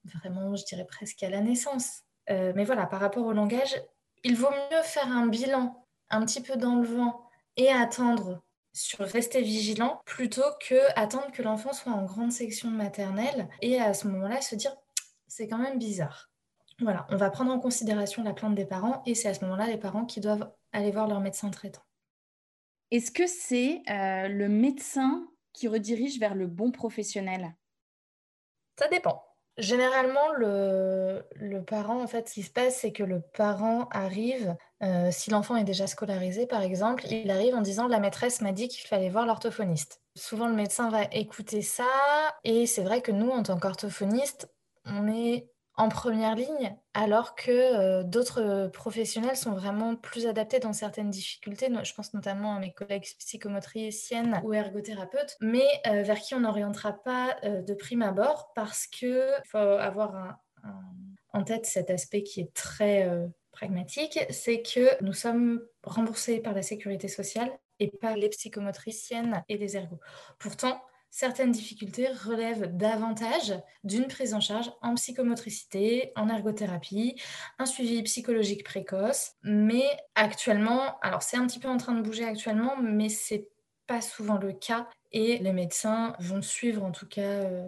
vraiment, 0.03 0.55
je 0.55 0.65
dirais 0.65 0.85
presque 0.85 1.21
à 1.23 1.29
la 1.29 1.41
naissance. 1.41 2.01
Euh, 2.29 2.51
mais 2.55 2.65
voilà, 2.65 2.85
par 2.87 2.99
rapport 2.99 3.25
au 3.25 3.33
langage, 3.33 3.81
il 4.23 4.35
vaut 4.35 4.49
mieux 4.49 4.81
faire 4.83 5.07
un 5.07 5.27
bilan 5.27 5.85
un 6.09 6.25
petit 6.25 6.41
peu 6.41 6.57
dans 6.57 6.75
le 6.75 6.87
vent 6.87 7.21
et 7.57 7.69
attendre 7.69 8.41
sur 8.73 8.99
rester 8.99 9.41
vigilant 9.41 10.01
plutôt 10.05 10.49
que 10.59 10.79
attendre 10.95 11.31
que 11.31 11.41
l'enfant 11.41 11.73
soit 11.73 11.91
en 11.91 12.05
grande 12.05 12.31
section 12.31 12.69
maternelle 12.69 13.49
et 13.61 13.79
à 13.79 13.93
ce 13.93 14.07
moment-là 14.07 14.41
se 14.41 14.55
dire 14.55 14.75
c'est 15.27 15.47
quand 15.47 15.57
même 15.57 15.77
bizarre. 15.77 16.29
Voilà, 16.79 17.05
on 17.09 17.15
va 17.15 17.29
prendre 17.29 17.51
en 17.51 17.59
considération 17.59 18.23
la 18.23 18.33
plainte 18.33 18.55
des 18.55 18.65
parents 18.65 19.03
et 19.05 19.15
c'est 19.15 19.27
à 19.27 19.33
ce 19.33 19.43
moment-là 19.45 19.67
les 19.67 19.77
parents 19.77 20.05
qui 20.05 20.19
doivent 20.19 20.51
aller 20.73 20.91
voir 20.91 21.07
leur 21.07 21.19
médecin 21.19 21.49
traitant. 21.49 21.83
Est-ce 22.91 23.11
que 23.11 23.27
c'est 23.27 23.81
euh, 23.89 24.27
le 24.27 24.49
médecin 24.49 25.27
qui 25.53 25.67
redirige 25.67 26.19
vers 26.19 26.35
le 26.35 26.47
bon 26.47 26.71
professionnel? 26.71 27.55
Ça 28.77 28.87
dépend. 28.87 29.23
Généralement, 29.57 30.31
le, 30.37 31.59
parent, 31.67 32.01
en 32.01 32.07
fait, 32.07 32.27
ce 32.27 32.33
qui 32.35 32.43
se 32.43 32.51
passe, 32.51 32.79
c'est 32.79 32.91
que 32.91 33.03
le 33.03 33.21
parent 33.21 33.87
arrive, 33.91 34.55
euh, 34.83 35.09
si 35.11 35.29
l'enfant 35.29 35.55
est 35.55 35.63
déjà 35.63 35.85
scolarisé, 35.85 36.47
par 36.47 36.61
exemple, 36.61 37.05
il 37.11 37.29
arrive 37.29 37.55
en 37.55 37.61
disant 37.61 37.87
la 37.87 37.99
maîtresse 37.99 38.41
m'a 38.41 38.51
dit 38.51 38.67
qu'il 38.67 38.87
fallait 38.87 39.09
voir 39.09 39.25
l'orthophoniste. 39.25 40.01
Souvent, 40.15 40.47
le 40.47 40.55
médecin 40.55 40.89
va 40.89 41.03
écouter 41.11 41.61
ça, 41.61 41.85
et 42.43 42.65
c'est 42.65 42.83
vrai 42.83 43.01
que 43.01 43.11
nous, 43.11 43.29
en 43.29 43.43
tant 43.43 43.59
qu'orthophoniste, 43.59 44.49
on 44.85 45.07
est 45.07 45.47
en 45.77 45.87
première 45.87 46.35
ligne, 46.35 46.75
alors 46.93 47.35
que 47.35 47.51
euh, 47.51 48.03
d'autres 48.03 48.69
professionnels 48.73 49.37
sont 49.37 49.53
vraiment 49.53 49.95
plus 49.95 50.25
adaptés 50.27 50.59
dans 50.59 50.73
certaines 50.73 51.09
difficultés. 51.09 51.69
Je 51.83 51.93
pense 51.93 52.13
notamment 52.13 52.55
à 52.55 52.59
mes 52.59 52.73
collègues 52.73 53.07
psychomotriciennes 53.19 54.41
ou 54.43 54.53
ergothérapeutes, 54.53 55.37
mais 55.41 55.65
euh, 55.87 56.01
vers 56.01 56.19
qui 56.19 56.35
on 56.35 56.41
n'orientera 56.41 56.93
pas 56.93 57.35
de 57.43 57.73
prime 57.73 58.01
abord 58.01 58.51
parce 58.53 58.85
qu'il 58.87 59.23
faut 59.45 59.57
avoir 59.57 60.39
en 61.33 61.43
tête 61.43 61.65
cet 61.65 61.89
aspect 61.89 62.23
qui 62.23 62.41
est 62.41 62.53
très 62.53 63.09
pragmatique, 63.51 64.19
c'est 64.29 64.61
que 64.61 65.03
nous 65.03 65.13
sommes 65.13 65.61
remboursés 65.83 66.39
par 66.39 66.53
la 66.53 66.61
sécurité 66.61 67.07
sociale 67.07 67.51
et 67.79 67.89
pas 67.89 68.15
les 68.15 68.29
psychomotriciennes 68.29 69.43
et 69.49 69.57
les 69.57 69.75
ergots. 69.75 69.99
Pourtant, 70.39 70.81
certaines 71.09 71.51
difficultés 71.51 72.07
relèvent 72.07 72.75
davantage 72.75 73.53
d'une 73.83 74.07
prise 74.07 74.33
en 74.33 74.39
charge 74.39 74.71
en 74.81 74.95
psychomotricité, 74.95 76.11
en 76.15 76.29
ergothérapie, 76.29 77.21
un 77.59 77.65
suivi 77.65 78.01
psychologique 78.03 78.63
précoce. 78.63 79.33
Mais 79.43 79.85
actuellement, 80.15 80.99
alors 81.01 81.21
c'est 81.21 81.37
un 81.37 81.45
petit 81.45 81.59
peu 81.59 81.67
en 81.67 81.77
train 81.77 81.93
de 81.93 82.01
bouger 82.01 82.25
actuellement, 82.25 82.77
mais 82.77 83.09
c'est 83.09 83.49
pas 83.87 84.01
souvent 84.01 84.37
le 84.37 84.53
cas 84.53 84.87
et 85.11 85.37
les 85.39 85.53
médecins 85.53 86.15
vont 86.19 86.41
suivre 86.41 86.83
en 86.83 86.91
tout 86.91 87.07
cas 87.07 87.21
euh, 87.21 87.67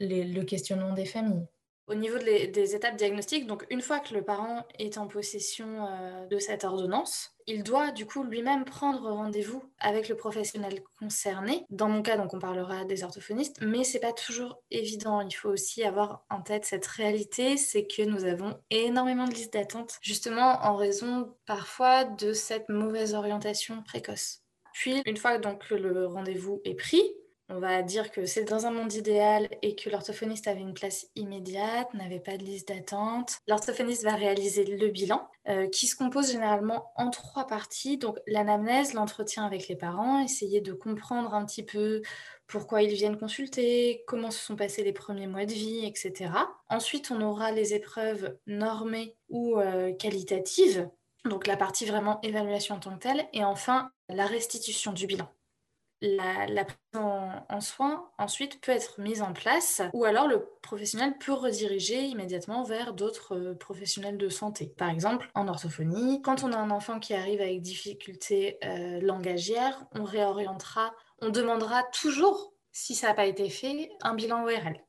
le 0.00 0.42
questionnement 0.42 0.92
des 0.92 1.06
familles. 1.06 1.46
Au 1.88 1.94
niveau 1.94 2.18
des 2.18 2.74
étapes 2.74 2.96
diagnostiques, 2.96 3.46
donc 3.46 3.64
une 3.70 3.80
fois 3.80 4.00
que 4.00 4.12
le 4.12 4.22
parent 4.22 4.66
est 4.78 4.98
en 4.98 5.06
possession 5.06 5.86
euh, 5.86 6.26
de 6.26 6.38
cette 6.38 6.64
ordonnance, 6.64 7.36
il 7.46 7.62
doit 7.62 7.92
du 7.92 8.06
coup 8.06 8.24
lui-même 8.24 8.64
prendre 8.64 9.08
rendez-vous 9.08 9.62
avec 9.78 10.08
le 10.08 10.16
professionnel 10.16 10.82
concerné. 10.98 11.64
Dans 11.70 11.88
mon 11.88 12.02
cas, 12.02 12.16
donc 12.16 12.34
on 12.34 12.40
parlera 12.40 12.84
des 12.84 13.04
orthophonistes, 13.04 13.58
mais 13.60 13.84
c'est 13.84 14.00
pas 14.00 14.12
toujours 14.12 14.60
évident. 14.72 15.20
Il 15.20 15.32
faut 15.32 15.50
aussi 15.50 15.84
avoir 15.84 16.24
en 16.28 16.42
tête 16.42 16.64
cette 16.64 16.86
réalité, 16.86 17.56
c'est 17.56 17.86
que 17.86 18.02
nous 18.02 18.24
avons 18.24 18.58
énormément 18.70 19.28
de 19.28 19.34
listes 19.34 19.52
d'attente, 19.52 19.98
justement 20.02 20.58
en 20.62 20.74
raison 20.74 21.36
parfois 21.46 22.02
de 22.02 22.32
cette 22.32 22.68
mauvaise 22.68 23.14
orientation 23.14 23.82
précoce. 23.84 24.42
Puis, 24.72 25.02
une 25.06 25.16
fois 25.16 25.38
donc 25.38 25.68
que 25.68 25.74
le 25.74 26.06
rendez-vous 26.06 26.60
est 26.64 26.74
pris, 26.74 27.02
on 27.48 27.60
va 27.60 27.82
dire 27.82 28.10
que 28.10 28.26
c'est 28.26 28.44
dans 28.44 28.66
un 28.66 28.70
monde 28.70 28.92
idéal 28.94 29.48
et 29.62 29.76
que 29.76 29.88
l'orthophoniste 29.88 30.48
avait 30.48 30.60
une 30.60 30.74
place 30.74 31.06
immédiate, 31.14 31.92
n'avait 31.94 32.20
pas 32.20 32.36
de 32.36 32.42
liste 32.42 32.68
d'attente. 32.68 33.38
L'orthophoniste 33.46 34.04
va 34.04 34.14
réaliser 34.14 34.64
le 34.64 34.88
bilan, 34.88 35.28
euh, 35.48 35.68
qui 35.68 35.86
se 35.86 35.94
compose 35.94 36.32
généralement 36.32 36.90
en 36.96 37.10
trois 37.10 37.46
parties. 37.46 37.98
Donc 37.98 38.18
l'anamnèse, 38.26 38.94
l'entretien 38.94 39.44
avec 39.44 39.68
les 39.68 39.76
parents, 39.76 40.22
essayer 40.22 40.60
de 40.60 40.72
comprendre 40.72 41.34
un 41.34 41.44
petit 41.46 41.62
peu 41.62 42.02
pourquoi 42.48 42.82
ils 42.82 42.94
viennent 42.94 43.18
consulter, 43.18 44.02
comment 44.06 44.30
se 44.30 44.44
sont 44.44 44.56
passés 44.56 44.82
les 44.82 44.92
premiers 44.92 45.28
mois 45.28 45.46
de 45.46 45.52
vie, 45.52 45.84
etc. 45.86 46.30
Ensuite, 46.68 47.10
on 47.10 47.20
aura 47.20 47.52
les 47.52 47.74
épreuves 47.74 48.36
normées 48.46 49.14
ou 49.28 49.58
euh, 49.58 49.92
qualitatives, 49.92 50.88
donc 51.24 51.46
la 51.46 51.56
partie 51.56 51.86
vraiment 51.86 52.20
évaluation 52.22 52.76
en 52.76 52.80
tant 52.80 52.94
que 52.96 53.02
telle, 53.02 53.26
et 53.32 53.44
enfin 53.44 53.90
la 54.08 54.26
restitution 54.26 54.92
du 54.92 55.06
bilan 55.06 55.28
la, 56.06 56.64
prise 56.64 56.76
en, 56.94 57.60
soin 57.60 58.08
ensuite 58.18 58.60
peut 58.60 58.72
être 58.72 59.00
mise 59.00 59.22
en 59.22 59.32
place 59.32 59.82
ou 59.92 60.04
alors 60.04 60.28
le 60.28 60.48
professionnel 60.62 61.16
peut 61.18 61.32
rediriger 61.32 62.04
immédiatement 62.04 62.62
vers 62.64 62.94
d'autres 62.94 63.36
euh, 63.36 63.54
professionnels 63.54 64.18
de 64.18 64.28
santé. 64.28 64.74
Par 64.78 64.90
exemple, 64.90 65.30
en 65.34 65.48
orthophonie, 65.48 66.22
quand 66.22 66.44
on 66.44 66.52
a 66.52 66.56
un 66.56 66.70
enfant 66.70 66.98
qui 66.98 67.14
arrive 67.14 67.40
avec 67.40 67.60
difficulté 67.62 68.58
euh, 68.64 69.00
on 69.94 70.04
réorientera, 70.04 70.92
on 71.20 71.30
demandera 71.30 71.82
toujours, 71.84 72.52
si 72.72 72.94
ça 72.94 73.08
n'a 73.08 73.14
pas 73.14 73.26
été 73.26 73.48
fait, 73.48 73.90
un 74.02 74.14
bilan 74.14 74.44
ORL. 74.44 74.80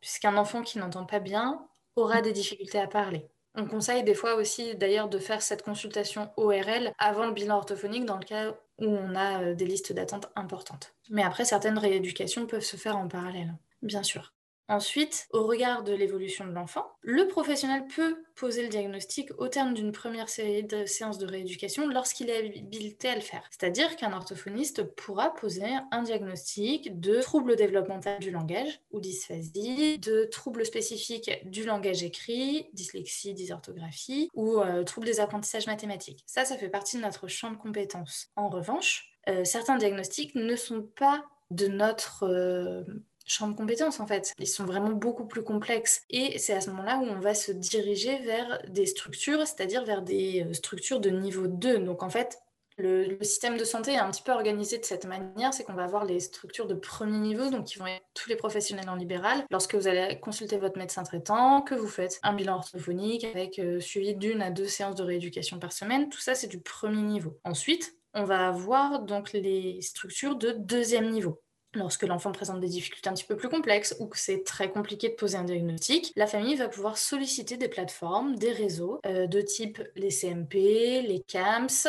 Puisqu'un 0.00 0.36
enfant 0.36 0.62
qui 0.62 0.78
n'entend 0.78 1.06
pas 1.06 1.20
bien 1.20 1.66
aura 1.96 2.20
des 2.20 2.32
difficultés 2.32 2.78
à 2.78 2.86
parler. 2.86 3.26
On 3.56 3.66
conseille 3.66 4.02
des 4.02 4.14
fois 4.14 4.34
aussi 4.34 4.74
d'ailleurs 4.74 5.08
de 5.08 5.18
faire 5.18 5.40
cette 5.40 5.62
consultation 5.62 6.30
ORL 6.36 6.92
avant 6.98 7.26
le 7.26 7.32
bilan 7.32 7.56
orthophonique 7.56 8.04
dans 8.04 8.18
le 8.18 8.24
cas 8.24 8.54
où 8.78 8.86
on 8.86 9.14
a 9.14 9.42
euh, 9.42 9.54
des 9.54 9.66
listes 9.66 9.92
d'attente 9.92 10.30
importantes. 10.36 10.94
Mais 11.10 11.22
après, 11.22 11.44
certaines 11.44 11.78
rééducations 11.78 12.46
peuvent 12.46 12.62
se 12.62 12.76
faire 12.76 12.96
en 12.96 13.08
parallèle, 13.08 13.54
bien 13.82 14.02
sûr. 14.02 14.33
Ensuite, 14.68 15.28
au 15.32 15.46
regard 15.46 15.82
de 15.82 15.92
l'évolution 15.92 16.46
de 16.46 16.52
l'enfant, 16.52 16.86
le 17.02 17.28
professionnel 17.28 17.84
peut 17.86 18.24
poser 18.34 18.62
le 18.62 18.68
diagnostic 18.68 19.28
au 19.38 19.48
terme 19.48 19.74
d'une 19.74 19.92
première 19.92 20.30
série 20.30 20.64
de 20.64 20.86
séances 20.86 21.18
de 21.18 21.26
rééducation 21.26 21.86
lorsqu'il 21.86 22.30
est 22.30 22.38
habilité 22.38 23.08
à 23.08 23.14
le 23.14 23.20
faire. 23.20 23.46
C'est-à-dire 23.50 23.96
qu'un 23.96 24.12
orthophoniste 24.14 24.82
pourra 24.82 25.34
poser 25.34 25.66
un 25.90 26.02
diagnostic 26.02 26.98
de 26.98 27.20
troubles 27.20 27.56
développemental 27.56 28.18
du 28.20 28.30
langage 28.30 28.80
ou 28.90 29.00
dysphasie, 29.00 29.98
de 29.98 30.24
troubles 30.24 30.64
spécifiques 30.64 31.30
du 31.44 31.64
langage 31.64 32.02
écrit, 32.02 32.70
dyslexie, 32.72 33.34
dysorthographie 33.34 34.30
ou 34.32 34.60
euh, 34.60 34.82
troubles 34.82 35.06
des 35.06 35.20
apprentissages 35.20 35.66
mathématiques. 35.66 36.24
Ça, 36.26 36.46
ça 36.46 36.56
fait 36.56 36.70
partie 36.70 36.96
de 36.96 37.02
notre 37.02 37.28
champ 37.28 37.50
de 37.50 37.56
compétences. 37.56 38.28
En 38.34 38.48
revanche, 38.48 39.14
euh, 39.28 39.44
certains 39.44 39.76
diagnostics 39.76 40.34
ne 40.34 40.56
sont 40.56 40.82
pas 40.82 41.24
de 41.50 41.68
notre... 41.68 42.24
Euh, 42.24 42.84
champ 43.24 43.48
de 43.48 43.54
compétences 43.54 44.00
en 44.00 44.06
fait. 44.06 44.32
Ils 44.38 44.46
sont 44.46 44.64
vraiment 44.64 44.90
beaucoup 44.90 45.26
plus 45.26 45.42
complexes. 45.42 46.02
Et 46.10 46.38
c'est 46.38 46.54
à 46.54 46.60
ce 46.60 46.70
moment-là 46.70 46.98
où 46.98 47.04
on 47.04 47.20
va 47.20 47.34
se 47.34 47.52
diriger 47.52 48.18
vers 48.18 48.60
des 48.68 48.86
structures, 48.86 49.46
c'est-à-dire 49.46 49.84
vers 49.84 50.02
des 50.02 50.44
euh, 50.44 50.52
structures 50.52 51.00
de 51.00 51.10
niveau 51.10 51.46
2. 51.46 51.78
Donc 51.78 52.02
en 52.02 52.10
fait, 52.10 52.38
le, 52.76 53.22
système 53.22 53.56
de 53.56 53.64
santé 53.64 53.92
est 53.92 53.98
un 53.98 54.10
petit 54.10 54.22
peu 54.22 54.32
organisé 54.32 54.78
de 54.78 54.84
cette 54.84 55.04
manière, 55.04 55.54
c'est 55.54 55.64
qu'on 55.64 55.74
va 55.74 55.84
avoir 55.84 56.04
les 56.04 56.18
structures 56.20 56.66
de 56.66 56.74
premier 56.74 57.18
niveau, 57.18 57.48
donc 57.50 57.66
qui 57.66 57.78
vont 57.78 57.86
être 57.86 58.04
tous 58.14 58.28
les 58.28 58.36
professionnels 58.36 58.88
en 58.88 58.96
libéral. 58.96 59.44
Lorsque 59.50 59.74
vous 59.74 59.86
allez 59.86 60.18
consulter 60.18 60.58
votre 60.58 60.78
médecin 60.78 61.04
traitant, 61.04 61.62
que 61.62 61.74
vous 61.74 61.86
faites 61.86 62.18
un 62.22 62.34
bilan 62.34 62.56
orthophonique 62.56 63.24
avec 63.24 63.58
euh, 63.58 63.80
suivi 63.80 64.14
d'une 64.16 64.42
à 64.42 64.50
deux 64.50 64.66
séances 64.66 64.96
de 64.96 65.04
rééducation 65.04 65.58
par 65.58 65.72
semaine, 65.72 66.08
tout 66.08 66.20
ça 66.20 66.34
c'est 66.34 66.48
du 66.48 66.60
premier 66.60 67.02
niveau. 67.02 67.38
Ensuite, 67.44 67.96
on 68.12 68.24
va 68.24 68.48
avoir 68.48 69.02
donc 69.02 69.32
les 69.32 69.80
structures 69.80 70.36
de 70.36 70.52
deuxième 70.52 71.10
niveau. 71.10 71.43
Lorsque 71.74 72.04
l'enfant 72.04 72.32
présente 72.32 72.60
des 72.60 72.68
difficultés 72.68 73.08
un 73.08 73.14
petit 73.14 73.24
peu 73.24 73.36
plus 73.36 73.48
complexes 73.48 73.96
ou 73.98 74.06
que 74.06 74.18
c'est 74.18 74.44
très 74.44 74.70
compliqué 74.70 75.08
de 75.08 75.14
poser 75.14 75.36
un 75.36 75.44
diagnostic, 75.44 76.12
la 76.16 76.26
famille 76.26 76.54
va 76.54 76.68
pouvoir 76.68 76.98
solliciter 76.98 77.56
des 77.56 77.68
plateformes, 77.68 78.36
des 78.36 78.52
réseaux 78.52 79.00
euh, 79.06 79.26
de 79.26 79.40
type 79.40 79.82
les 79.96 80.10
CMP, 80.10 81.02
les 81.02 81.24
CAMS. 81.26 81.88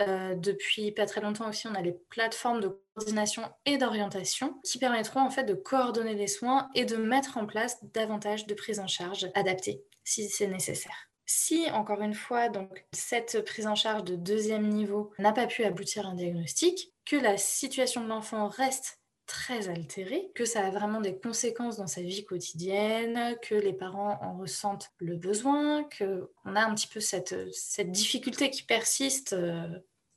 Euh, 0.00 0.34
depuis 0.36 0.92
pas 0.92 1.06
très 1.06 1.20
longtemps 1.20 1.48
aussi, 1.48 1.66
on 1.66 1.74
a 1.74 1.82
les 1.82 1.96
plateformes 2.10 2.60
de 2.60 2.80
coordination 2.94 3.42
et 3.64 3.78
d'orientation 3.78 4.60
qui 4.64 4.78
permettront 4.78 5.20
en 5.20 5.30
fait 5.30 5.44
de 5.44 5.54
coordonner 5.54 6.14
les 6.14 6.28
soins 6.28 6.68
et 6.74 6.84
de 6.84 6.96
mettre 6.96 7.36
en 7.36 7.46
place 7.46 7.78
davantage 7.92 8.46
de 8.46 8.54
prise 8.54 8.80
en 8.80 8.86
charge 8.86 9.28
adaptée 9.34 9.82
si 10.04 10.28
c'est 10.28 10.46
nécessaire. 10.46 11.10
Si, 11.28 11.68
encore 11.72 12.02
une 12.02 12.14
fois, 12.14 12.48
donc, 12.48 12.86
cette 12.92 13.44
prise 13.44 13.66
en 13.66 13.74
charge 13.74 14.04
de 14.04 14.14
deuxième 14.14 14.68
niveau 14.68 15.10
n'a 15.18 15.32
pas 15.32 15.48
pu 15.48 15.64
aboutir 15.64 16.06
à 16.06 16.10
un 16.10 16.14
diagnostic, 16.14 16.92
que 17.04 17.16
la 17.16 17.36
situation 17.36 18.02
de 18.02 18.08
l'enfant 18.08 18.46
reste 18.46 19.00
très 19.26 19.68
altéré, 19.68 20.30
que 20.34 20.44
ça 20.44 20.64
a 20.64 20.70
vraiment 20.70 21.00
des 21.00 21.18
conséquences 21.18 21.76
dans 21.76 21.86
sa 21.86 22.00
vie 22.00 22.24
quotidienne, 22.24 23.36
que 23.42 23.54
les 23.54 23.72
parents 23.72 24.18
en 24.22 24.38
ressentent 24.38 24.90
le 24.98 25.16
besoin, 25.16 25.84
qu'on 25.98 26.56
a 26.56 26.60
un 26.64 26.74
petit 26.74 26.88
peu 26.88 27.00
cette, 27.00 27.52
cette 27.52 27.90
difficulté 27.90 28.50
qui 28.50 28.62
persiste 28.62 29.32
euh, 29.32 29.66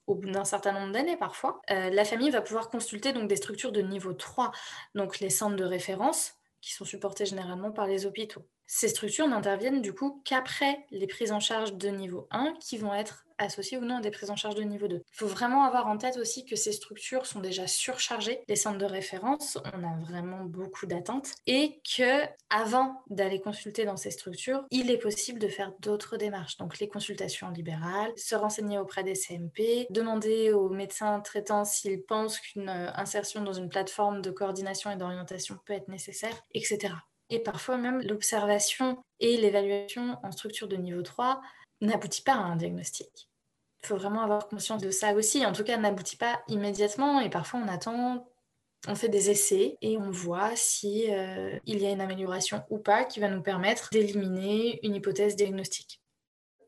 au 0.09 0.15
bout 0.15 0.29
d'un 0.29 0.45
certain 0.45 0.71
nombre 0.71 0.91
d'années 0.91 1.17
parfois, 1.17 1.61
euh, 1.69 1.89
la 1.89 2.03
famille 2.03 2.31
va 2.31 2.41
pouvoir 2.41 2.69
consulter 2.69 3.13
donc 3.13 3.27
des 3.27 3.35
structures 3.35 3.71
de 3.71 3.81
niveau 3.81 4.13
3, 4.13 4.51
donc 4.95 5.19
les 5.19 5.29
centres 5.29 5.55
de 5.55 5.63
référence 5.63 6.33
qui 6.61 6.73
sont 6.73 6.85
supportés 6.85 7.25
généralement 7.25 7.71
par 7.71 7.87
les 7.87 8.05
hôpitaux. 8.05 8.45
Ces 8.65 8.89
structures 8.89 9.27
n'interviennent 9.27 9.81
du 9.81 9.93
coup 9.93 10.21
qu'après 10.25 10.85
les 10.91 11.07
prises 11.07 11.31
en 11.31 11.39
charge 11.39 11.73
de 11.75 11.89
niveau 11.89 12.27
1 12.31 12.53
qui 12.59 12.77
vont 12.77 12.93
être 12.93 13.25
associées 13.39 13.77
ou 13.77 13.85
non 13.85 13.97
à 13.97 14.01
des 14.01 14.11
prises 14.11 14.29
en 14.29 14.35
charge 14.35 14.55
de 14.55 14.63
niveau 14.63 14.87
2. 14.87 14.97
Il 14.97 15.17
faut 15.17 15.27
vraiment 15.27 15.63
avoir 15.63 15.87
en 15.87 15.97
tête 15.97 16.17
aussi 16.17 16.45
que 16.45 16.55
ces 16.55 16.71
structures 16.71 17.25
sont 17.25 17.39
déjà 17.39 17.67
surchargées. 17.67 18.41
Les 18.47 18.55
centres 18.55 18.77
de 18.77 18.85
référence, 18.85 19.57
on 19.73 19.83
a 19.83 19.97
vraiment 20.05 20.43
beaucoup 20.43 20.85
d'attentes 20.85 21.31
et 21.47 21.81
que 21.95 22.25
avant 22.49 23.01
d'aller 23.09 23.39
consulter 23.39 23.85
dans 23.85 23.97
ces 23.97 24.11
structures, 24.11 24.65
il 24.71 24.91
est 24.91 24.97
possible 24.97 25.39
de 25.39 25.47
faire 25.47 25.71
d'autres 25.79 26.17
démarches. 26.17 26.57
Donc 26.57 26.79
les 26.79 26.87
consultations 26.87 27.49
libérales, 27.49 28.11
se 28.17 28.35
renseigner 28.35 28.77
auprès 28.77 29.03
des 29.03 29.15
CMP, 29.15 29.87
demander 29.89 30.51
aux 30.51 30.69
médecins 30.69 31.19
traitants 31.21 31.65
s'ils 31.65 32.03
pensent 32.03 32.39
qu'une 32.39 32.69
euh, 32.69 32.91
insertion 32.95 33.41
dans 33.41 33.53
une 33.53 33.69
plateforme 33.69 34.21
de 34.21 34.31
coordination 34.31 34.91
et 34.91 34.95
d'orientation 34.95 35.57
peut 35.65 35.73
être 35.73 35.87
nécessaire, 35.87 36.35
etc. 36.53 36.93
Et 37.29 37.39
parfois 37.39 37.77
même 37.77 38.01
l'observation 38.01 39.03
et 39.19 39.37
l'évaluation 39.37 40.17
en 40.23 40.31
structure 40.31 40.67
de 40.67 40.75
niveau 40.75 41.01
3 41.01 41.41
n'aboutit 41.81 42.23
pas 42.23 42.33
à 42.33 42.37
un 42.37 42.55
diagnostic. 42.55 43.28
Il 43.83 43.87
faut 43.87 43.95
vraiment 43.95 44.21
avoir 44.21 44.47
conscience 44.47 44.81
de 44.81 44.91
ça 44.91 45.13
aussi. 45.13 45.45
En 45.45 45.53
tout 45.53 45.63
cas, 45.63 45.77
n'aboutit 45.77 46.17
pas 46.17 46.41
immédiatement 46.47 47.21
et 47.21 47.29
parfois 47.29 47.61
on 47.63 47.67
attend, 47.67 48.27
on 48.87 48.95
fait 48.95 49.09
des 49.09 49.29
essais 49.29 49.77
et 49.81 49.97
on 49.97 50.11
voit 50.11 50.55
si 50.55 51.05
euh, 51.09 51.57
il 51.65 51.79
y 51.79 51.85
a 51.85 51.91
une 51.91 52.01
amélioration 52.01 52.63
ou 52.69 52.77
pas 52.77 53.05
qui 53.05 53.19
va 53.19 53.29
nous 53.29 53.41
permettre 53.41 53.89
d'éliminer 53.91 54.79
une 54.85 54.95
hypothèse 54.95 55.35
diagnostique 55.35 56.01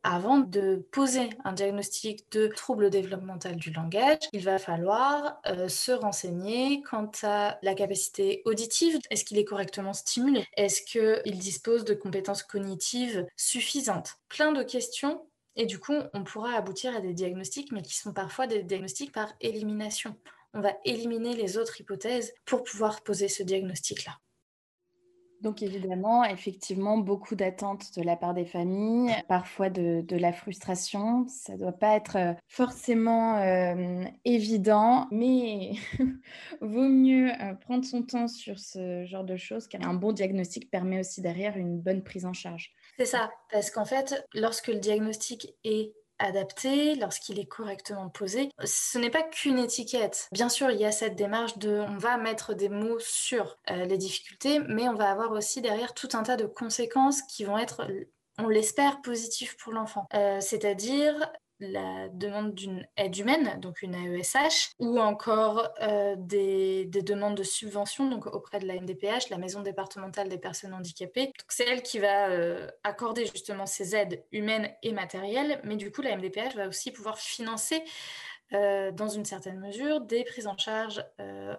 avant 0.03 0.39
de 0.39 0.87
poser 0.91 1.29
un 1.43 1.53
diagnostic 1.53 2.31
de 2.31 2.47
trouble 2.47 2.89
développemental 2.89 3.55
du 3.55 3.71
langage, 3.71 4.19
il 4.33 4.43
va 4.43 4.57
falloir 4.57 5.39
euh, 5.47 5.67
se 5.67 5.91
renseigner 5.91 6.81
quant 6.81 7.11
à 7.23 7.59
la 7.61 7.75
capacité 7.75 8.41
auditive. 8.45 8.99
Est-ce 9.09 9.25
qu'il 9.25 9.37
est 9.37 9.45
correctement 9.45 9.93
stimulé? 9.93 10.45
Est-ce 10.57 10.81
qu'il 10.81 11.37
dispose 11.37 11.85
de 11.85 11.93
compétences 11.93 12.43
cognitives 12.43 13.25
suffisantes? 13.35 14.15
Plein 14.27 14.51
de 14.51 14.63
questions. 14.63 15.25
Et 15.55 15.65
du 15.65 15.79
coup, 15.79 15.97
on 16.13 16.23
pourra 16.23 16.53
aboutir 16.53 16.95
à 16.95 17.01
des 17.01 17.13
diagnostics, 17.13 17.71
mais 17.71 17.81
qui 17.81 17.95
sont 17.95 18.13
parfois 18.13 18.47
des 18.47 18.63
diagnostics 18.63 19.11
par 19.11 19.33
élimination. 19.41 20.15
On 20.53 20.61
va 20.61 20.73
éliminer 20.85 21.35
les 21.35 21.57
autres 21.57 21.79
hypothèses 21.79 22.33
pour 22.45 22.63
pouvoir 22.63 23.03
poser 23.03 23.27
ce 23.27 23.43
diagnostic-là. 23.43 24.17
Donc 25.41 25.63
évidemment, 25.63 26.23
effectivement, 26.23 26.99
beaucoup 26.99 27.35
d'attentes 27.35 27.97
de 27.97 28.03
la 28.03 28.15
part 28.15 28.35
des 28.35 28.45
familles, 28.45 29.11
parfois 29.27 29.71
de, 29.71 30.05
la 30.15 30.31
frustration. 30.33 31.25
Ça 31.27 31.53
ne 31.53 31.57
doit 31.57 31.71
pas 31.71 31.95
être 31.95 32.15
euh, 32.15 32.33
forcément 32.47 33.37
euh, 33.37 34.03
évident, 34.23 35.07
mais 35.09 35.71
vaut 36.61 36.89
mieux 36.89 37.31
euh, 37.31 37.55
prendre 37.55 37.83
son 37.83 38.03
temps 38.03 38.27
sur 38.27 38.59
ce 38.59 39.03
genre 39.05 39.23
de 39.23 39.35
choses, 39.35 39.67
car 39.67 39.81
un 39.81 39.95
bon 39.95 40.11
diagnostic 40.11 40.69
permet 40.69 40.99
aussi 40.99 41.21
derrière 41.21 41.57
une 41.57 41.79
bonne 41.79 42.03
prise 42.03 42.25
en 42.25 42.33
charge. 42.33 42.71
C'est 43.01 43.17
ça, 43.17 43.31
parce 43.51 43.71
qu'en 43.71 43.83
fait, 43.83 44.27
lorsque 44.35 44.67
le 44.67 44.75
diagnostic 44.75 45.55
est 45.63 45.95
adapté, 46.19 46.93
lorsqu'il 46.93 47.39
est 47.39 47.47
correctement 47.47 48.09
posé. 48.09 48.51
Ce 48.63 48.99
n'est 48.99 49.09
pas 49.09 49.23
qu'une 49.23 49.57
étiquette. 49.57 50.27
Bien 50.31 50.49
sûr, 50.49 50.69
il 50.69 50.79
y 50.79 50.85
a 50.85 50.91
cette 50.91 51.15
démarche 51.15 51.57
de 51.57 51.83
on 51.89 51.97
va 51.97 52.17
mettre 52.17 52.53
des 52.53 52.69
mots 52.69 52.99
sur 52.99 53.57
euh, 53.71 53.85
les 53.85 53.97
difficultés, 53.97 54.59
mais 54.67 54.87
on 54.87 54.93
va 54.93 55.09
avoir 55.09 55.31
aussi 55.31 55.61
derrière 55.61 55.95
tout 55.95 56.09
un 56.13 56.21
tas 56.21 56.37
de 56.37 56.45
conséquences 56.45 57.23
qui 57.23 57.43
vont 57.43 57.57
être 57.57 57.87
on 58.37 58.47
l'espère, 58.47 59.01
positives 59.01 59.55
pour 59.57 59.73
l'enfant. 59.73 60.05
Euh, 60.13 60.39
c'est-à-dire 60.39 61.15
la 61.61 62.09
demande 62.09 62.53
d'une 62.53 62.87
aide 62.97 63.17
humaine, 63.17 63.59
donc 63.59 63.81
une 63.81 63.95
AESH, 63.95 64.71
ou 64.79 64.99
encore 64.99 65.69
euh, 65.81 66.15
des, 66.17 66.85
demandes 66.85 67.35
de 67.35 67.43
subvention 67.43 68.09
auprès 68.33 68.59
de 68.59 68.67
la 68.67 68.75
MDPH, 68.75 69.29
la 69.29 69.37
Maison 69.37 69.61
départementale 69.61 70.27
des 70.27 70.37
personnes 70.37 70.73
handicapées. 70.73 71.31
C'est 71.47 71.67
elle 71.67 71.83
qui 71.83 71.99
va 71.99 72.29
euh, 72.29 72.67
accorder 72.83 73.25
justement 73.27 73.65
ces 73.65 73.95
aides 73.95 74.23
humaines 74.31 74.69
et 74.83 74.91
matérielles, 74.91 75.61
mais 75.63 75.75
du 75.75 75.91
coup 75.91 76.01
la 76.01 76.15
MDPH 76.17 76.55
va 76.55 76.67
aussi 76.67 76.91
pouvoir 76.91 77.17
financer 77.17 77.83
euh, 78.53 78.91
dans 78.91 79.07
une 79.07 79.23
certaine 79.23 79.59
mesure, 79.59 80.01
des 80.01 80.23
prises 80.23 80.47
en 80.47 80.57
charge 80.57 81.05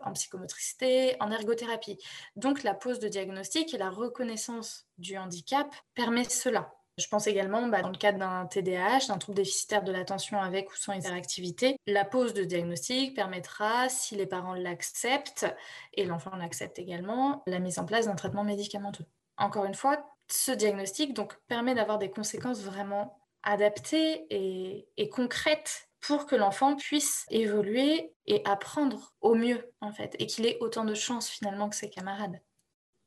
en 0.04 0.12
psychomotricité, 0.12 1.16
en 1.20 1.30
ergothérapie. 1.30 1.98
Donc 2.36 2.62
la 2.64 2.74
pose 2.74 2.98
de 2.98 3.08
diagnostic 3.08 3.72
et 3.72 3.78
la 3.78 3.90
reconnaissance 3.90 4.86
du 4.98 5.16
handicap 5.16 5.74
permet 5.94 6.24
cela. 6.24 6.72
Je 6.98 7.06
pense 7.08 7.26
également, 7.26 7.66
bah, 7.68 7.80
dans 7.80 7.88
le 7.88 7.96
cadre 7.96 8.18
d'un 8.18 8.46
TDAH, 8.46 9.06
d'un 9.08 9.18
trouble 9.18 9.36
déficitaire 9.36 9.82
de 9.82 9.92
l'attention 9.92 10.40
avec 10.40 10.70
ou 10.70 10.76
sans 10.76 10.92
hyperactivité, 10.92 11.76
la 11.86 12.04
pose 12.04 12.34
de 12.34 12.44
diagnostic 12.44 13.14
permettra, 13.16 13.88
si 13.88 14.14
les 14.14 14.26
parents 14.26 14.54
l'acceptent 14.54 15.46
et 15.94 16.04
l'enfant 16.04 16.36
l'accepte 16.36 16.78
également, 16.78 17.42
la 17.46 17.60
mise 17.60 17.78
en 17.78 17.86
place 17.86 18.06
d'un 18.06 18.14
traitement 18.14 18.44
médicamenteux. 18.44 19.06
Encore 19.38 19.64
une 19.64 19.74
fois, 19.74 20.04
ce 20.28 20.52
diagnostic 20.52 21.18
permet 21.48 21.74
d'avoir 21.74 21.98
des 21.98 22.10
conséquences 22.10 22.60
vraiment 22.60 23.18
adaptées 23.42 24.26
et, 24.30 24.86
et 24.98 25.08
concrètes 25.08 25.88
pour 26.00 26.26
que 26.26 26.36
l'enfant 26.36 26.76
puisse 26.76 27.24
évoluer 27.30 28.12
et 28.26 28.42
apprendre 28.44 29.14
au 29.20 29.34
mieux, 29.34 29.72
en 29.80 29.92
fait, 29.92 30.14
et 30.18 30.26
qu'il 30.26 30.46
ait 30.46 30.58
autant 30.60 30.84
de 30.84 30.94
chance 30.94 31.28
finalement 31.28 31.68
que 31.70 31.76
ses 31.76 31.88
camarades. 31.90 32.40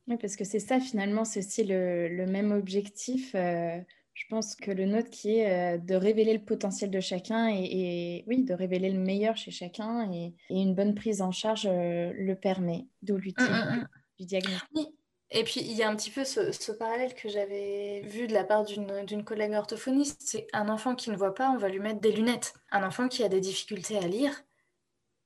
Oui, 0.08 0.18
parce 0.18 0.36
que 0.36 0.44
c'est 0.44 0.60
ça 0.60 0.80
finalement, 0.80 1.26
c'est 1.26 1.40
aussi 1.40 1.64
le, 1.64 2.26
même 2.28 2.52
objectif. 2.52 3.34
Euh, 3.36 3.80
je 4.14 4.24
pense 4.30 4.56
que 4.56 4.72
le 4.72 4.86
nôtre 4.86 5.10
qui 5.10 5.38
est 5.38 5.76
euh, 5.76 5.78
de 5.78 5.96
révéler 5.96 6.34
le 6.34 6.44
potentiel 6.44 6.90
de 6.90 7.00
chacun 7.00 7.50
et, 7.50 8.24
oui, 8.28 8.44
de 8.44 8.54
révéler 8.54 8.90
le 8.90 9.00
meilleur 9.00 9.36
chez 9.36 9.52
chacun 9.52 10.12
et, 10.12 10.34
une 10.50 10.76
bonne 10.76 10.96
prise 10.96 11.22
en 11.22 11.32
charge 11.32 11.68
euh, 11.70 12.14
le 12.16 12.36
permet, 12.36 12.88
d'où 13.02 13.18
l'utilité 13.18 13.52
mmh, 13.52 13.76
mmh, 13.76 13.80
mmh. 13.80 13.88
du 14.20 14.26
diagnostic. 14.26 14.90
Et 15.32 15.44
puis, 15.44 15.60
il 15.60 15.74
y 15.74 15.82
a 15.82 15.90
un 15.90 15.96
petit 15.96 16.12
peu 16.12 16.24
ce, 16.24 16.72
parallèle 16.72 17.16
que 17.16 17.28
j'avais 17.28 18.02
vu 18.06 18.28
de 18.28 18.34
la 18.34 18.44
part 18.44 18.64
d'une 18.64 19.24
collègue 19.24 19.54
orthophoniste. 19.54 20.22
C'est 20.24 20.48
un 20.54 20.70
enfant 20.70 20.96
qui 20.96 21.10
ne 21.10 21.18
voit 21.18 21.34
pas, 21.34 21.50
on 21.50 21.58
va 21.58 21.68
lui 21.68 21.80
mettre 21.80 22.00
des 22.00 22.12
lunettes. 22.12 22.54
Un 22.72 22.84
enfant 22.84 23.08
qui 23.08 23.24
a 23.24 23.28
des 23.28 23.42
difficultés 23.42 23.98
à 23.98 24.08
lire, 24.08 24.44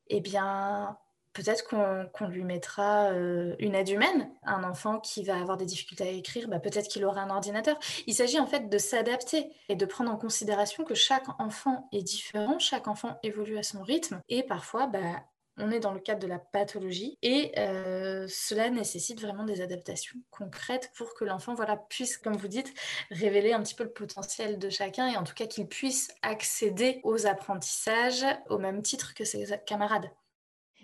eh 0.07 0.21
bien, 0.21 0.97
peut-être 1.39 1.67
qu'on 2.11 2.27
lui 2.27 2.43
mettra 2.43 3.11
euh, 3.11 3.55
une 3.59 3.75
aide 3.75 3.89
humaine. 3.89 4.29
Un 4.43 4.63
enfant 4.63 4.99
qui 4.99 5.23
va 5.23 5.39
avoir 5.39 5.57
des 5.57 5.65
difficultés 5.65 6.03
à 6.03 6.11
écrire, 6.11 6.47
bah, 6.49 6.59
peut-être 6.59 6.89
qu'il 6.89 7.05
aura 7.05 7.21
un 7.21 7.29
ordinateur. 7.29 7.79
Il 8.07 8.13
s'agit 8.13 8.39
en 8.39 8.45
fait 8.45 8.69
de 8.69 8.77
s'adapter 8.77 9.49
et 9.69 9.75
de 9.75 9.85
prendre 9.85 10.11
en 10.11 10.17
considération 10.17 10.83
que 10.83 10.95
chaque 10.95 11.27
enfant 11.39 11.87
est 11.93 12.03
différent, 12.03 12.59
chaque 12.59 12.87
enfant 12.87 13.17
évolue 13.23 13.57
à 13.57 13.63
son 13.63 13.81
rythme 13.81 14.21
et 14.27 14.43
parfois, 14.43 14.87
bah, 14.87 15.23
on 15.57 15.71
est 15.71 15.79
dans 15.79 15.93
le 15.93 15.99
cadre 15.99 16.21
de 16.21 16.27
la 16.27 16.39
pathologie 16.39 17.17
et 17.21 17.51
euh, 17.57 18.25
cela 18.29 18.69
nécessite 18.69 19.21
vraiment 19.21 19.43
des 19.43 19.61
adaptations 19.61 20.17
concrètes 20.31 20.91
pour 20.95 21.13
que 21.13 21.25
l'enfant 21.25 21.55
puisse, 21.89 22.17
comme 22.17 22.37
vous 22.37 22.47
dites, 22.47 22.73
révéler 23.11 23.53
un 23.53 23.61
petit 23.61 23.75
peu 23.75 23.83
le 23.83 23.91
potentiel 23.91 24.57
de 24.57 24.69
chacun 24.69 25.07
et 25.07 25.17
en 25.17 25.23
tout 25.23 25.33
cas 25.33 25.47
qu'il 25.47 25.67
puisse 25.67 26.09
accéder 26.21 27.01
aux 27.03 27.27
apprentissages 27.27 28.25
au 28.49 28.57
même 28.57 28.81
titre 28.81 29.13
que 29.13 29.25
ses 29.25 29.47
camarades. 29.65 30.09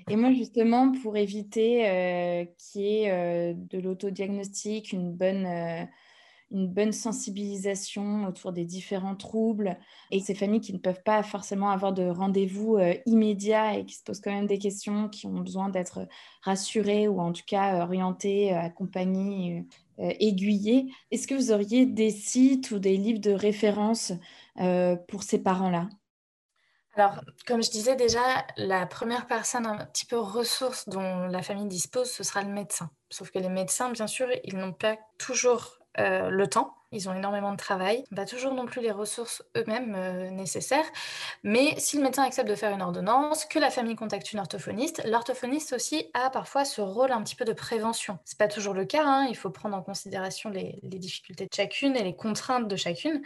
Et 0.07 0.15
moi, 0.15 0.31
justement, 0.33 0.91
pour 0.91 1.17
éviter 1.17 1.87
euh, 1.89 2.45
qu'il 2.57 2.81
y 2.81 2.85
ait 3.03 3.11
euh, 3.11 3.53
de 3.55 3.79
l'autodiagnostic, 3.79 4.91
une 4.93 5.11
bonne, 5.11 5.45
euh, 5.47 5.83
une 6.51 6.67
bonne 6.67 6.91
sensibilisation 6.91 8.27
autour 8.27 8.51
des 8.53 8.65
différents 8.65 9.15
troubles, 9.15 9.77
et 10.11 10.19
ces 10.19 10.35
familles 10.35 10.61
qui 10.61 10.73
ne 10.73 10.77
peuvent 10.79 11.01
pas 11.03 11.23
forcément 11.23 11.71
avoir 11.71 11.91
de 11.93 12.03
rendez-vous 12.03 12.77
immédiat 13.07 13.77
et 13.79 13.85
qui 13.85 13.95
se 13.95 14.03
posent 14.03 14.21
quand 14.21 14.31
même 14.31 14.45
des 14.45 14.59
questions, 14.59 15.09
qui 15.09 15.25
ont 15.27 15.39
besoin 15.39 15.69
d'être 15.69 16.07
rassurées 16.43 17.07
ou 17.07 17.19
en 17.19 17.31
tout 17.33 17.43
cas 17.47 17.83
orientées, 17.83 18.51
accompagnées, 18.53 19.65
aiguillées, 19.97 20.85
est-ce 21.11 21.27
que 21.27 21.33
vous 21.35 21.51
auriez 21.51 21.85
des 21.87 22.11
sites 22.11 22.71
ou 22.71 22.79
des 22.79 22.97
livres 22.97 23.21
de 23.21 23.31
référence 23.31 24.13
pour 25.07 25.23
ces 25.23 25.41
parents-là? 25.41 25.89
Alors, 26.95 27.21
comme 27.45 27.61
je 27.61 27.69
disais 27.71 27.95
déjà, 27.95 28.21
la 28.55 28.85
première 28.85 29.27
personne 29.27 29.65
un 29.65 29.85
petit 29.85 30.05
peu 30.05 30.17
ressource 30.17 30.87
dont 30.87 31.27
la 31.27 31.41
famille 31.41 31.67
dispose, 31.67 32.09
ce 32.09 32.23
sera 32.23 32.41
le 32.41 32.49
médecin. 32.49 32.89
Sauf 33.09 33.31
que 33.31 33.39
les 33.39 33.49
médecins, 33.49 33.91
bien 33.91 34.07
sûr, 34.07 34.27
ils 34.45 34.57
n'ont 34.57 34.73
pas 34.73 34.97
toujours 35.17 35.79
euh, 35.99 36.29
le 36.29 36.47
temps 36.47 36.75
ils 36.95 37.09
ont 37.09 37.13
énormément 37.13 37.51
de 37.51 37.57
travail, 37.57 38.03
pas 38.15 38.25
toujours 38.25 38.53
non 38.53 38.65
plus 38.65 38.81
les 38.81 38.91
ressources 38.91 39.43
eux-mêmes 39.55 39.95
euh, 39.95 40.29
nécessaires. 40.31 40.85
Mais 41.43 41.75
si 41.77 41.97
le 41.97 42.03
médecin 42.03 42.23
accepte 42.23 42.49
de 42.49 42.55
faire 42.55 42.71
une 42.71 42.81
ordonnance, 42.81 43.45
que 43.45 43.59
la 43.59 43.69
famille 43.69 43.95
contacte 43.95 44.31
une 44.31 44.39
orthophoniste, 44.39 45.03
l'orthophoniste 45.05 45.73
aussi 45.73 46.09
a 46.13 46.29
parfois 46.29 46.65
ce 46.65 46.81
rôle 46.81 47.11
un 47.11 47.21
petit 47.21 47.35
peu 47.35 47.45
de 47.45 47.53
prévention. 47.53 48.17
C'est 48.25 48.37
pas 48.37 48.47
toujours 48.47 48.73
le 48.73 48.85
cas, 48.85 49.03
hein. 49.05 49.27
il 49.29 49.35
faut 49.35 49.49
prendre 49.49 49.75
en 49.75 49.81
considération 49.81 50.49
les, 50.49 50.79
difficultés 50.83 51.45
de 51.45 51.53
chacune 51.53 51.95
et 51.97 52.03
les 52.03 52.15
contraintes 52.15 52.67
de 52.67 52.75
chacune. 52.75 53.21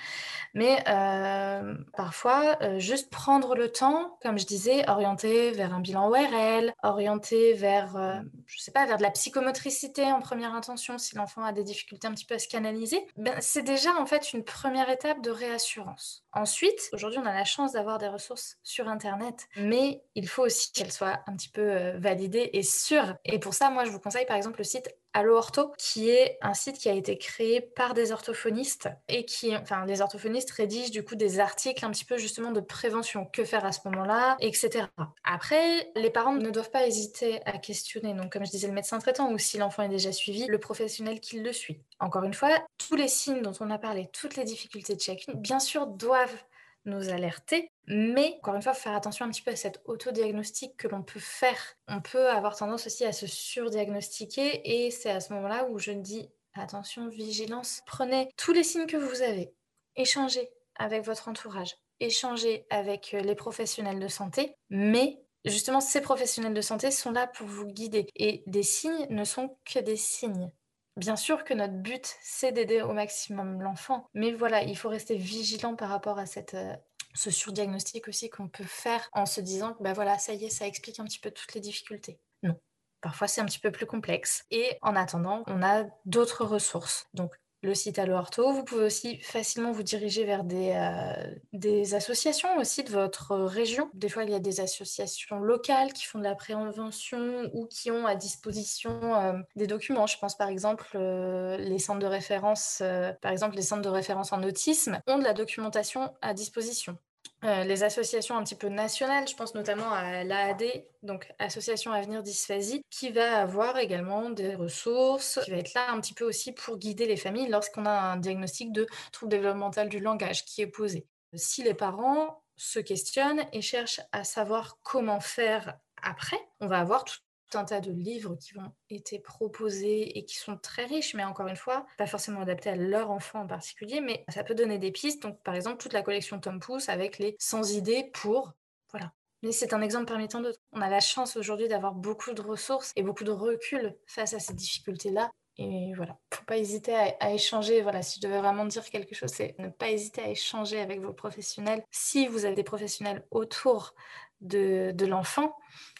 Mais 0.53 0.83
euh, 0.87 1.75
parfois, 1.95 2.57
euh, 2.61 2.79
juste 2.79 3.11
prendre 3.11 3.55
le 3.55 3.71
temps, 3.71 4.17
comme 4.23 4.39
je 4.39 4.45
disais, 4.45 4.89
orienter 4.89 5.51
vers 5.51 5.73
un 5.73 5.79
bilan 5.79 6.09
ORL, 6.09 6.73
orienter 6.83 7.53
vers, 7.53 8.23
je 8.47 8.59
sais 8.59 8.71
pas, 8.71 8.85
vers 8.87 8.97
de 8.97 9.03
la 9.03 9.11
psychomotricité 9.11 10.05
en 10.05 10.19
première 10.19 10.55
intention 10.55 10.97
si 10.97 11.15
l'enfant 11.15 11.43
a 11.43 11.51
des 11.51 11.63
difficultés 11.63 12.07
un 12.07 12.13
petit 12.13 12.25
peu 12.25 12.35
à 12.35 12.39
se 12.39 12.47
canaliser, 12.47 13.05
ben, 13.17 13.35
c'est 13.39 13.58
c'est 13.59 13.63
déjà 13.65 13.93
en 13.99 14.05
fait 14.05 14.31
une 14.31 14.45
première 14.45 14.89
étape 14.89 15.21
de 15.21 15.31
réassurance. 15.31 16.23
Ensuite, 16.31 16.89
aujourd'hui, 16.93 17.19
on 17.19 17.25
a 17.25 17.33
la 17.33 17.43
chance 17.43 17.73
d'avoir 17.73 17.97
des 17.97 18.07
ressources 18.07 18.57
sur 18.63 18.87
Internet, 18.87 19.49
mais 19.57 20.01
il 20.15 20.29
faut 20.29 20.43
aussi 20.45 20.71
qu'elles 20.71 20.93
soient 20.93 21.19
un 21.27 21.35
petit 21.35 21.49
peu 21.49 21.69
euh, 21.69 21.97
validées 21.97 22.51
et 22.53 22.63
sûres. 22.63 23.15
Et 23.25 23.37
pour 23.37 23.53
ça, 23.53 23.69
moi, 23.69 23.83
je 23.83 23.89
vous 23.89 23.99
conseille 23.99 24.25
par 24.25 24.37
exemple 24.37 24.59
le 24.59 24.63
site 24.63 24.95
Allo 25.13 25.35
Ortho, 25.35 25.71
qui 25.77 26.09
est 26.09 26.37
un 26.41 26.53
site 26.53 26.77
qui 26.77 26.87
a 26.87 26.93
été 26.93 27.17
créé 27.17 27.61
par 27.61 27.93
des 27.93 28.11
orthophonistes 28.11 28.89
et 29.07 29.25
qui, 29.25 29.55
enfin, 29.55 29.85
les 29.85 30.01
orthophonistes 30.01 30.51
rédigent 30.51 30.91
du 30.91 31.03
coup 31.03 31.15
des 31.15 31.39
articles 31.39 31.83
un 31.83 31.89
petit 31.91 32.05
peu 32.05 32.17
justement 32.17 32.51
de 32.51 32.59
prévention, 32.59 33.25
que 33.25 33.43
faire 33.43 33.65
à 33.65 33.71
ce 33.71 33.79
moment-là, 33.85 34.37
etc. 34.39 34.85
Après, 35.23 35.91
les 35.95 36.09
parents 36.09 36.33
ne 36.33 36.49
doivent 36.51 36.71
pas 36.71 36.85
hésiter 36.85 37.41
à 37.45 37.57
questionner, 37.57 38.13
donc 38.13 38.31
comme 38.31 38.45
je 38.45 38.51
disais, 38.51 38.67
le 38.67 38.73
médecin 38.73 38.99
traitant 38.99 39.31
ou 39.31 39.37
si 39.37 39.57
l'enfant 39.57 39.83
est 39.83 39.89
déjà 39.89 40.11
suivi, 40.11 40.45
le 40.45 40.59
professionnel 40.59 41.19
qui 41.19 41.39
le 41.39 41.53
suit. 41.53 41.81
Encore 41.99 42.23
une 42.23 42.33
fois, 42.33 42.49
tous 42.77 42.95
les 42.95 43.07
signes 43.07 43.41
dont 43.41 43.53
on 43.59 43.71
a 43.71 43.77
parlé, 43.77 44.09
toutes 44.13 44.35
les 44.35 44.43
difficultés 44.43 44.95
de 44.95 45.01
chacune, 45.01 45.33
bien 45.33 45.59
sûr, 45.59 45.87
doivent 45.87 46.43
nous 46.85 47.09
alerter. 47.09 47.71
Mais 47.87 48.35
encore 48.37 48.55
une 48.55 48.61
fois, 48.61 48.73
faire 48.73 48.93
attention 48.93 49.25
un 49.25 49.29
petit 49.29 49.41
peu 49.41 49.51
à 49.51 49.55
cet 49.55 49.81
autodiagnostic 49.85 50.77
que 50.77 50.87
l'on 50.87 51.03
peut 51.03 51.19
faire. 51.19 51.57
On 51.87 52.01
peut 52.01 52.29
avoir 52.29 52.55
tendance 52.55 52.87
aussi 52.87 53.05
à 53.05 53.13
se 53.13 53.27
surdiagnostiquer 53.27 54.61
et 54.63 54.91
c'est 54.91 55.09
à 55.09 55.19
ce 55.19 55.33
moment-là 55.33 55.67
où 55.69 55.79
je 55.79 55.91
dis 55.91 56.29
attention, 56.53 57.07
vigilance. 57.07 57.81
Prenez 57.85 58.29
tous 58.37 58.53
les 58.53 58.63
signes 58.63 58.87
que 58.87 58.97
vous 58.97 59.21
avez. 59.21 59.53
Échangez 59.95 60.49
avec 60.75 61.03
votre 61.05 61.27
entourage. 61.27 61.75
Échangez 61.99 62.65
avec 62.69 63.13
euh, 63.13 63.19
les 63.19 63.35
professionnels 63.35 63.99
de 63.99 64.07
santé. 64.07 64.55
Mais 64.69 65.21
justement, 65.45 65.81
ces 65.81 66.01
professionnels 66.01 66.53
de 66.53 66.61
santé 66.61 66.91
sont 66.91 67.11
là 67.11 67.27
pour 67.27 67.47
vous 67.47 67.67
guider. 67.67 68.07
Et 68.15 68.43
des 68.47 68.63
signes 68.63 69.07
ne 69.09 69.23
sont 69.23 69.57
que 69.65 69.79
des 69.79 69.97
signes. 69.97 70.51
Bien 70.99 71.15
sûr 71.15 71.45
que 71.45 71.53
notre 71.53 71.75
but, 71.75 72.17
c'est 72.21 72.51
d'aider 72.51 72.81
au 72.81 72.91
maximum 72.91 73.61
l'enfant, 73.61 74.09
mais 74.13 74.33
voilà, 74.33 74.63
il 74.63 74.77
faut 74.77 74.89
rester 74.89 75.15
vigilant 75.15 75.77
par 75.77 75.87
rapport 75.87 76.19
à 76.19 76.25
euh, 76.25 76.73
ce 77.13 77.31
surdiagnostic 77.31 78.09
aussi 78.09 78.29
qu'on 78.29 78.49
peut 78.49 78.65
faire 78.65 79.09
en 79.13 79.25
se 79.25 79.39
disant 79.39 79.73
que 79.73 79.81
bah 79.81 79.93
voilà, 79.93 80.19
ça 80.19 80.33
y 80.33 80.43
est, 80.43 80.49
ça 80.49 80.67
explique 80.67 80.99
un 80.99 81.05
petit 81.05 81.19
peu 81.19 81.31
toutes 81.31 81.53
les 81.53 81.61
difficultés. 81.61 82.19
Non. 82.43 82.59
Parfois, 82.99 83.29
c'est 83.29 83.39
un 83.39 83.45
petit 83.45 83.59
peu 83.59 83.71
plus 83.71 83.85
complexe. 83.85 84.43
Et 84.51 84.77
en 84.81 84.97
attendant, 84.97 85.43
on 85.47 85.63
a 85.63 85.85
d'autres 86.03 86.43
ressources. 86.43 87.07
Donc, 87.13 87.33
le 87.61 87.75
site 87.75 87.99
Allo. 87.99 88.17
Vous 88.37 88.63
pouvez 88.63 88.85
aussi 88.85 89.19
facilement 89.19 89.71
vous 89.71 89.83
diriger 89.83 90.23
vers 90.23 90.43
des, 90.43 90.71
euh, 90.75 91.35
des 91.53 91.93
associations 91.93 92.57
aussi 92.57 92.83
de 92.83 92.89
votre 92.89 93.35
région. 93.35 93.89
Des 93.93 94.09
fois, 94.09 94.23
il 94.23 94.29
y 94.29 94.35
a 94.35 94.39
des 94.39 94.61
associations 94.61 95.39
locales 95.39 95.93
qui 95.93 96.05
font 96.05 96.19
de 96.19 96.23
la 96.23 96.35
prévention 96.35 97.49
ou 97.53 97.65
qui 97.65 97.91
ont 97.91 98.05
à 98.05 98.15
disposition 98.15 99.15
euh, 99.15 99.33
des 99.55 99.67
documents. 99.67 100.07
Je 100.07 100.17
pense 100.17 100.37
par 100.37 100.49
exemple 100.49 100.87
euh, 100.95 101.57
les 101.57 101.79
centres 101.79 101.99
de 101.99 102.07
référence, 102.07 102.81
par 103.21 103.31
exemple 103.31 103.55
les 103.55 103.61
centres 103.61 103.81
de 103.81 103.89
référence 103.89 104.31
en 104.31 104.43
autisme 104.43 105.01
ont 105.07 105.17
de 105.17 105.23
la 105.23 105.33
documentation 105.33 106.13
à 106.21 106.33
disposition. 106.33 106.97
Euh, 107.45 107.63
les 107.63 107.83
associations 107.83 108.35
un 108.35 108.43
petit 108.43 108.55
peu 108.55 108.67
nationales, 108.67 109.27
je 109.27 109.35
pense 109.35 109.55
notamment 109.55 109.91
à 109.91 110.23
l'AAD, 110.23 110.63
donc 111.03 111.31
Association 111.39 111.93
Avenir 111.93 112.21
Dysphasie, 112.21 112.81
qui 112.89 113.11
va 113.11 113.39
avoir 113.39 113.77
également 113.77 114.29
des 114.29 114.55
ressources, 114.55 115.39
qui 115.45 115.51
va 115.51 115.57
être 115.57 115.73
là 115.73 115.89
un 115.91 116.01
petit 116.01 116.13
peu 116.13 116.25
aussi 116.25 116.51
pour 116.51 116.77
guider 116.77 117.05
les 117.05 117.15
familles 117.15 117.47
lorsqu'on 117.47 117.85
a 117.85 117.91
un 117.91 118.17
diagnostic 118.17 118.73
de 118.73 118.87
trouble 119.13 119.31
développemental 119.31 119.87
du 119.87 119.99
langage 119.99 120.43
qui 120.43 120.61
est 120.61 120.67
posé. 120.67 121.07
Si 121.33 121.63
les 121.63 121.73
parents 121.73 122.43
se 122.57 122.79
questionnent 122.79 123.45
et 123.53 123.61
cherchent 123.61 124.01
à 124.11 124.25
savoir 124.25 124.77
comment 124.83 125.21
faire 125.21 125.77
après, 126.01 126.39
on 126.59 126.67
va 126.67 126.79
avoir 126.79 127.05
tout 127.05 127.19
un 127.55 127.65
tas 127.65 127.79
de 127.79 127.91
livres 127.91 128.35
qui 128.35 128.53
vont 128.53 128.71
être 128.89 129.21
proposés 129.23 130.17
et 130.17 130.25
qui 130.25 130.35
sont 130.35 130.57
très 130.57 130.85
riches, 130.85 131.13
mais 131.13 131.23
encore 131.23 131.47
une 131.47 131.55
fois, 131.55 131.85
pas 131.97 132.07
forcément 132.07 132.41
adaptés 132.41 132.69
à 132.69 132.75
leur 132.75 133.11
enfant 133.11 133.41
en 133.41 133.47
particulier, 133.47 134.01
mais 134.01 134.23
ça 134.29 134.43
peut 134.43 134.55
donner 134.55 134.77
des 134.77 134.91
pistes. 134.91 135.21
Donc, 135.21 135.41
par 135.43 135.55
exemple, 135.55 135.77
toute 135.77 135.93
la 135.93 136.01
collection 136.01 136.39
Tom 136.39 136.59
Pouce 136.59 136.89
avec 136.89 137.19
les 137.19 137.35
100 137.39 137.71
idées 137.71 138.09
pour. 138.13 138.53
Voilà. 138.91 139.13
Mais 139.41 139.51
c'est 139.51 139.73
un 139.73 139.81
exemple 139.81 140.05
parmi 140.05 140.27
tant 140.27 140.41
d'autres. 140.41 140.59
On 140.73 140.81
a 140.81 140.89
la 140.89 140.99
chance 140.99 141.37
aujourd'hui 141.37 141.67
d'avoir 141.67 141.93
beaucoup 141.93 142.33
de 142.33 142.41
ressources 142.41 142.91
et 142.95 143.03
beaucoup 143.03 143.23
de 143.23 143.31
recul 143.31 143.95
face 144.05 144.33
à 144.33 144.39
ces 144.39 144.53
difficultés-là. 144.53 145.31
Et 145.57 145.93
voilà, 145.95 146.17
faut 146.33 146.45
pas 146.45 146.57
hésiter 146.57 146.95
à, 146.95 147.33
échanger. 147.33 147.81
Voilà, 147.81 148.01
si 148.01 148.19
je 148.21 148.27
devais 148.27 148.39
vraiment 148.39 148.65
dire 148.65 148.83
quelque 148.89 149.13
chose, 149.13 149.31
c'est 149.33 149.55
ne 149.59 149.67
pas 149.69 149.89
hésiter 149.89 150.21
à 150.21 150.29
échanger 150.29 150.79
avec 150.79 151.01
vos 151.01 151.13
professionnels. 151.13 151.83
Si 151.91 152.27
vous 152.27 152.45
avez 152.45 152.55
des 152.55 152.63
professionnels 152.63 153.25
autour 153.29 153.93
de 154.41 155.05
l'enfant, 155.05 155.53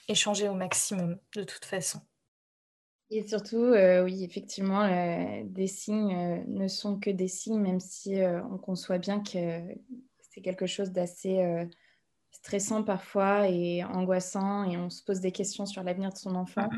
échanger 0.10 0.50
au 0.50 0.56
maximum 0.56 1.18
de 1.36 1.44
toute 1.44 1.64
façon. 1.64 2.02
Et 3.12 3.28
surtout, 3.28 3.58
euh, 3.58 4.04
oui, 4.04 4.24
effectivement, 4.24 4.84
euh, 4.84 5.42
des 5.46 5.66
signes 5.68 6.16
euh, 6.16 6.44
ne 6.48 6.68
sont 6.68 7.00
que 7.00 7.10
des 7.10 7.28
signes, 7.28 7.60
même 7.60 7.80
si 7.80 8.18
on 8.52 8.58
conçoit 8.58 9.00
bien 9.00 9.22
que 9.22 9.62
c'est 10.30 10.42
quelque 10.42 10.68
chose 10.68 10.92
d'assez 10.92 11.44
stressant 12.32 12.84
parfois 12.84 13.50
et 13.50 13.84
angoissant, 13.84 14.64
et 14.70 14.78
on 14.78 14.90
se 14.90 15.04
pose 15.04 15.22
des 15.22 15.32
questions 15.32 15.66
sur 15.66 15.84
l'avenir 15.84 16.12
de 16.12 16.18
son 16.18 16.36
enfant. 16.36 16.70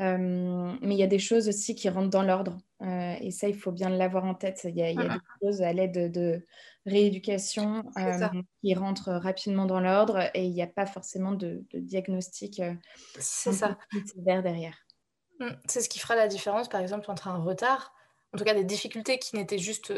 Euh, 0.00 0.76
mais 0.82 0.94
il 0.94 0.98
y 0.98 1.02
a 1.02 1.08
des 1.08 1.18
choses 1.18 1.48
aussi 1.48 1.74
qui 1.74 1.88
rentrent 1.88 2.10
dans 2.10 2.22
l'ordre. 2.22 2.58
Euh, 2.82 3.14
et 3.20 3.30
ça, 3.30 3.48
il 3.48 3.56
faut 3.56 3.72
bien 3.72 3.88
l'avoir 3.88 4.24
en 4.24 4.34
tête. 4.34 4.60
Il 4.64 4.76
y 4.76 4.82
a, 4.82 4.92
des 4.92 5.20
choses 5.42 5.62
à 5.62 5.72
l'aide 5.72 6.12
de 6.12 6.46
rééducation 6.84 7.84
euh, 7.98 8.28
qui 8.62 8.74
rentrent 8.74 9.12
rapidement 9.12 9.64
dans 9.64 9.80
l'ordre 9.80 10.30
et 10.34 10.44
il 10.44 10.52
n'y 10.52 10.62
a 10.62 10.66
pas 10.66 10.86
forcément 10.86 11.32
de, 11.32 11.64
diagnostic 11.72 12.62
ça. 13.18 13.78
derrière. 14.24 14.76
Mmh, 15.40 15.48
c'est 15.66 15.80
ce 15.80 15.88
qui 15.88 15.98
fera 15.98 16.14
la 16.14 16.28
différence, 16.28 16.68
par 16.68 16.80
exemple, 16.80 17.10
entre 17.10 17.28
un 17.28 17.38
retard, 17.38 17.92
en 18.32 18.38
tout 18.38 18.44
cas 18.44 18.54
des 18.54 18.64
difficultés 18.64 19.18
qui 19.18 19.36
n'étaient 19.36 19.58
juste 19.58 19.92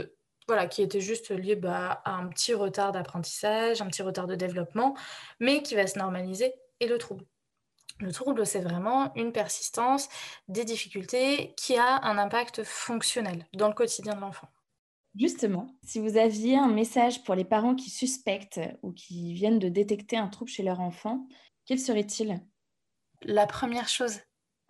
voilà, 0.48 0.66
qui 0.66 0.80
étaient 0.80 1.02
juste 1.02 1.30
liées 1.30 1.56
bah, 1.56 2.00
à 2.06 2.12
un 2.12 2.26
petit 2.28 2.54
retard 2.54 2.90
d'apprentissage, 2.90 3.82
un 3.82 3.86
petit 3.86 4.00
retard 4.00 4.26
de 4.26 4.34
développement, 4.34 4.96
mais 5.40 5.62
qui 5.62 5.74
va 5.74 5.86
se 5.86 5.98
normaliser, 5.98 6.54
et 6.80 6.88
le 6.88 6.96
trouble. 6.96 7.26
Le 8.00 8.12
trouble, 8.12 8.46
c'est 8.46 8.60
vraiment 8.60 9.12
une 9.14 9.32
persistance 9.32 10.08
des 10.46 10.64
difficultés 10.64 11.54
qui 11.56 11.76
a 11.76 12.04
un 12.04 12.16
impact 12.16 12.62
fonctionnel 12.62 13.44
dans 13.54 13.68
le 13.68 13.74
quotidien 13.74 14.14
de 14.14 14.20
l'enfant. 14.20 14.48
Justement, 15.16 15.74
si 15.82 15.98
vous 15.98 16.16
aviez 16.16 16.56
un 16.56 16.68
message 16.68 17.24
pour 17.24 17.34
les 17.34 17.44
parents 17.44 17.74
qui 17.74 17.90
suspectent 17.90 18.60
ou 18.82 18.92
qui 18.92 19.34
viennent 19.34 19.58
de 19.58 19.68
détecter 19.68 20.16
un 20.16 20.28
trouble 20.28 20.50
chez 20.50 20.62
leur 20.62 20.78
enfant, 20.78 21.26
quel 21.66 21.80
serait-il? 21.80 22.40
La 23.22 23.46
première 23.46 23.88
chose 23.88 24.20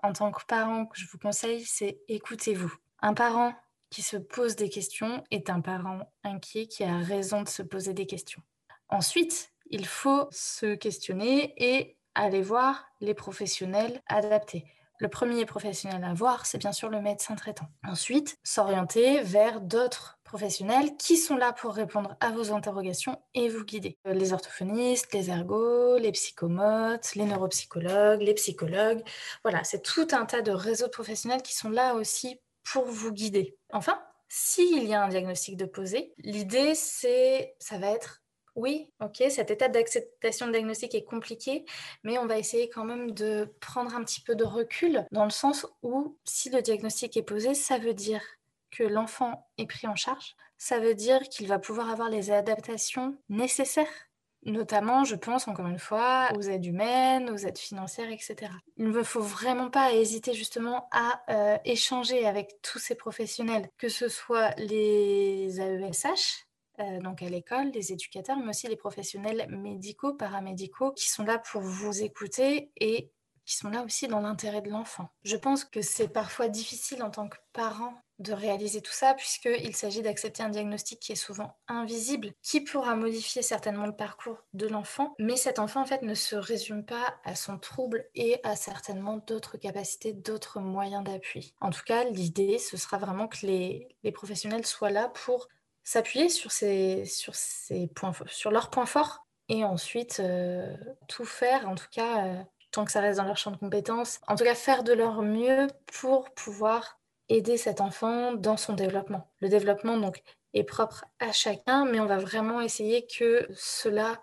en 0.02 0.12
tant 0.14 0.30
que 0.30 0.44
parent 0.46 0.86
que 0.86 0.98
je 0.98 1.06
vous 1.10 1.18
conseille, 1.18 1.64
c'est 1.66 2.00
écoutez-vous. 2.08 2.72
Un 3.00 3.12
parent 3.12 3.52
qui 3.90 4.00
se 4.00 4.16
pose 4.16 4.56
des 4.56 4.70
questions 4.70 5.22
est 5.30 5.50
un 5.50 5.60
parent 5.60 6.10
inquiet 6.24 6.66
qui 6.66 6.82
a 6.82 6.96
raison 6.98 7.42
de 7.42 7.48
se 7.48 7.62
poser 7.62 7.92
des 7.92 8.06
questions. 8.06 8.42
Ensuite, 8.88 9.52
il 9.70 9.84
faut 9.86 10.28
se 10.30 10.74
questionner 10.74 11.52
et 11.56 11.97
aller 12.22 12.42
voir 12.42 12.84
les 13.00 13.14
professionnels 13.14 14.02
adaptés. 14.06 14.64
Le 15.00 15.08
premier 15.08 15.46
professionnel 15.46 16.02
à 16.02 16.12
voir, 16.12 16.44
c'est 16.44 16.58
bien 16.58 16.72
sûr 16.72 16.88
le 16.88 17.00
médecin 17.00 17.36
traitant. 17.36 17.68
Ensuite, 17.86 18.36
s'orienter 18.42 19.22
vers 19.22 19.60
d'autres 19.60 20.18
professionnels 20.24 20.96
qui 20.96 21.16
sont 21.16 21.36
là 21.36 21.52
pour 21.52 21.72
répondre 21.72 22.16
à 22.20 22.32
vos 22.32 22.52
interrogations 22.52 23.16
et 23.34 23.48
vous 23.48 23.64
guider. 23.64 23.96
Euh, 24.08 24.12
les 24.12 24.32
orthophonistes, 24.32 25.14
les 25.14 25.30
ergots, 25.30 25.98
les 25.98 26.10
psychomotes, 26.10 27.14
les 27.14 27.24
neuropsychologues, 27.24 28.22
les 28.22 28.34
psychologues. 28.34 29.02
Voilà, 29.44 29.62
c'est 29.62 29.82
tout 29.82 30.08
un 30.10 30.26
tas 30.26 30.42
de 30.42 30.50
réseaux 30.50 30.88
professionnels 30.88 31.42
qui 31.42 31.54
sont 31.54 31.70
là 31.70 31.94
aussi 31.94 32.40
pour 32.64 32.84
vous 32.86 33.12
guider. 33.12 33.56
Enfin, 33.72 34.02
s'il 34.28 34.84
y 34.84 34.94
a 34.94 35.02
un 35.02 35.08
diagnostic 35.08 35.56
de 35.56 35.64
posé, 35.64 36.12
l'idée, 36.18 36.74
c'est, 36.74 37.54
ça 37.60 37.78
va 37.78 37.90
être 37.92 38.20
oui, 38.58 38.90
ok, 39.00 39.22
cette 39.30 39.50
étape 39.50 39.72
d'acceptation 39.72 40.46
de 40.46 40.52
diagnostic 40.52 40.94
est 40.94 41.04
compliquée, 41.04 41.64
mais 42.02 42.18
on 42.18 42.26
va 42.26 42.38
essayer 42.38 42.68
quand 42.68 42.84
même 42.84 43.12
de 43.12 43.54
prendre 43.60 43.94
un 43.94 44.04
petit 44.04 44.20
peu 44.20 44.34
de 44.34 44.44
recul 44.44 45.06
dans 45.12 45.24
le 45.24 45.30
sens 45.30 45.66
où 45.82 46.16
si 46.24 46.50
le 46.50 46.60
diagnostic 46.60 47.16
est 47.16 47.22
posé, 47.22 47.54
ça 47.54 47.78
veut 47.78 47.94
dire 47.94 48.22
que 48.70 48.82
l'enfant 48.82 49.48
est 49.56 49.66
pris 49.66 49.86
en 49.86 49.96
charge, 49.96 50.36
ça 50.58 50.80
veut 50.80 50.94
dire 50.94 51.20
qu'il 51.30 51.46
va 51.46 51.58
pouvoir 51.58 51.88
avoir 51.88 52.10
les 52.10 52.30
adaptations 52.30 53.16
nécessaires 53.28 54.08
Notamment, 54.44 55.04
je 55.04 55.16
pense 55.16 55.48
encore 55.48 55.66
une 55.66 55.80
fois 55.80 56.28
aux 56.36 56.42
aides 56.42 56.64
humaines, 56.64 57.28
aux 57.28 57.36
aides 57.36 57.58
financières, 57.58 58.10
etc. 58.10 58.52
Il 58.76 58.88
ne 58.88 59.02
faut 59.02 59.20
vraiment 59.20 59.68
pas 59.68 59.92
hésiter 59.92 60.32
justement 60.32 60.88
à 60.92 61.22
euh, 61.28 61.58
échanger 61.64 62.24
avec 62.24 62.62
tous 62.62 62.78
ces 62.78 62.94
professionnels, 62.94 63.68
que 63.78 63.88
ce 63.88 64.08
soit 64.08 64.50
les 64.56 65.60
AESH, 65.60 66.46
euh, 66.80 67.00
donc 67.00 67.22
à 67.22 67.28
l'école, 67.28 67.70
les 67.70 67.92
éducateurs, 67.92 68.36
mais 68.36 68.50
aussi 68.50 68.68
les 68.68 68.76
professionnels 68.76 69.46
médicaux, 69.50 70.14
paramédicaux, 70.14 70.92
qui 70.92 71.08
sont 71.08 71.24
là 71.24 71.38
pour 71.38 71.60
vous 71.60 72.02
écouter 72.02 72.70
et 72.76 73.10
qui 73.44 73.56
sont 73.56 73.70
là 73.70 73.82
aussi 73.82 74.08
dans 74.08 74.20
l'intérêt 74.20 74.60
de 74.60 74.68
l'enfant. 74.68 75.08
Je 75.24 75.36
pense 75.36 75.64
que 75.64 75.80
c'est 75.80 76.08
parfois 76.08 76.48
difficile 76.48 77.02
en 77.02 77.10
tant 77.10 77.28
que 77.28 77.38
parent 77.54 77.94
de 78.18 78.32
réaliser 78.32 78.80
tout 78.80 78.92
ça, 78.92 79.14
puisqu'il 79.14 79.74
s'agit 79.74 80.02
d'accepter 80.02 80.42
un 80.42 80.48
diagnostic 80.48 81.00
qui 81.00 81.12
est 81.12 81.16
souvent 81.16 81.56
invisible, 81.68 82.32
qui 82.42 82.60
pourra 82.60 82.96
modifier 82.96 83.42
certainement 83.42 83.86
le 83.86 83.94
parcours 83.94 84.44
de 84.54 84.66
l'enfant, 84.66 85.14
mais 85.18 85.36
cet 85.36 85.58
enfant 85.58 85.82
en 85.82 85.86
fait 85.86 86.02
ne 86.02 86.14
se 86.14 86.36
résume 86.36 86.84
pas 86.84 87.16
à 87.24 87.34
son 87.34 87.58
trouble 87.58 88.04
et 88.14 88.40
à 88.42 88.56
certainement 88.56 89.18
d'autres 89.26 89.56
capacités, 89.56 90.12
d'autres 90.12 90.60
moyens 90.60 91.04
d'appui. 91.04 91.54
En 91.60 91.70
tout 91.70 91.84
cas, 91.86 92.04
l'idée, 92.04 92.58
ce 92.58 92.76
sera 92.76 92.98
vraiment 92.98 93.28
que 93.28 93.46
les, 93.46 93.88
professionnels 94.12 94.66
soient 94.66 94.90
là 94.90 95.08
pour 95.08 95.48
s'appuyer 95.88 96.28
sur, 96.28 96.52
sur 96.52 98.50
leurs 98.50 98.68
points 98.68 98.84
forts 98.84 99.26
et 99.48 99.64
ensuite 99.64 100.20
euh, 100.20 100.76
tout 101.08 101.24
faire, 101.24 101.66
en 101.66 101.74
tout 101.74 101.86
cas, 101.90 102.26
euh, 102.26 102.42
tant 102.72 102.84
que 102.84 102.92
ça 102.92 103.00
reste 103.00 103.16
dans 103.16 103.24
leur 103.24 103.38
champ 103.38 103.52
de 103.52 103.56
compétences, 103.56 104.20
en 104.28 104.36
tout 104.36 104.44
cas 104.44 104.54
faire 104.54 104.84
de 104.84 104.92
leur 104.92 105.22
mieux 105.22 105.66
pour 105.86 106.28
pouvoir 106.34 107.00
aider 107.30 107.56
cet 107.56 107.80
enfant 107.80 108.34
dans 108.34 108.58
son 108.58 108.74
développement. 108.74 109.30
Le 109.40 109.48
développement 109.48 109.96
donc 109.96 110.22
est 110.52 110.62
propre 110.62 111.06
à 111.20 111.32
chacun, 111.32 111.86
mais 111.86 112.00
on 112.00 112.06
va 112.06 112.18
vraiment 112.18 112.60
essayer 112.60 113.06
que 113.06 113.48
cela 113.56 114.20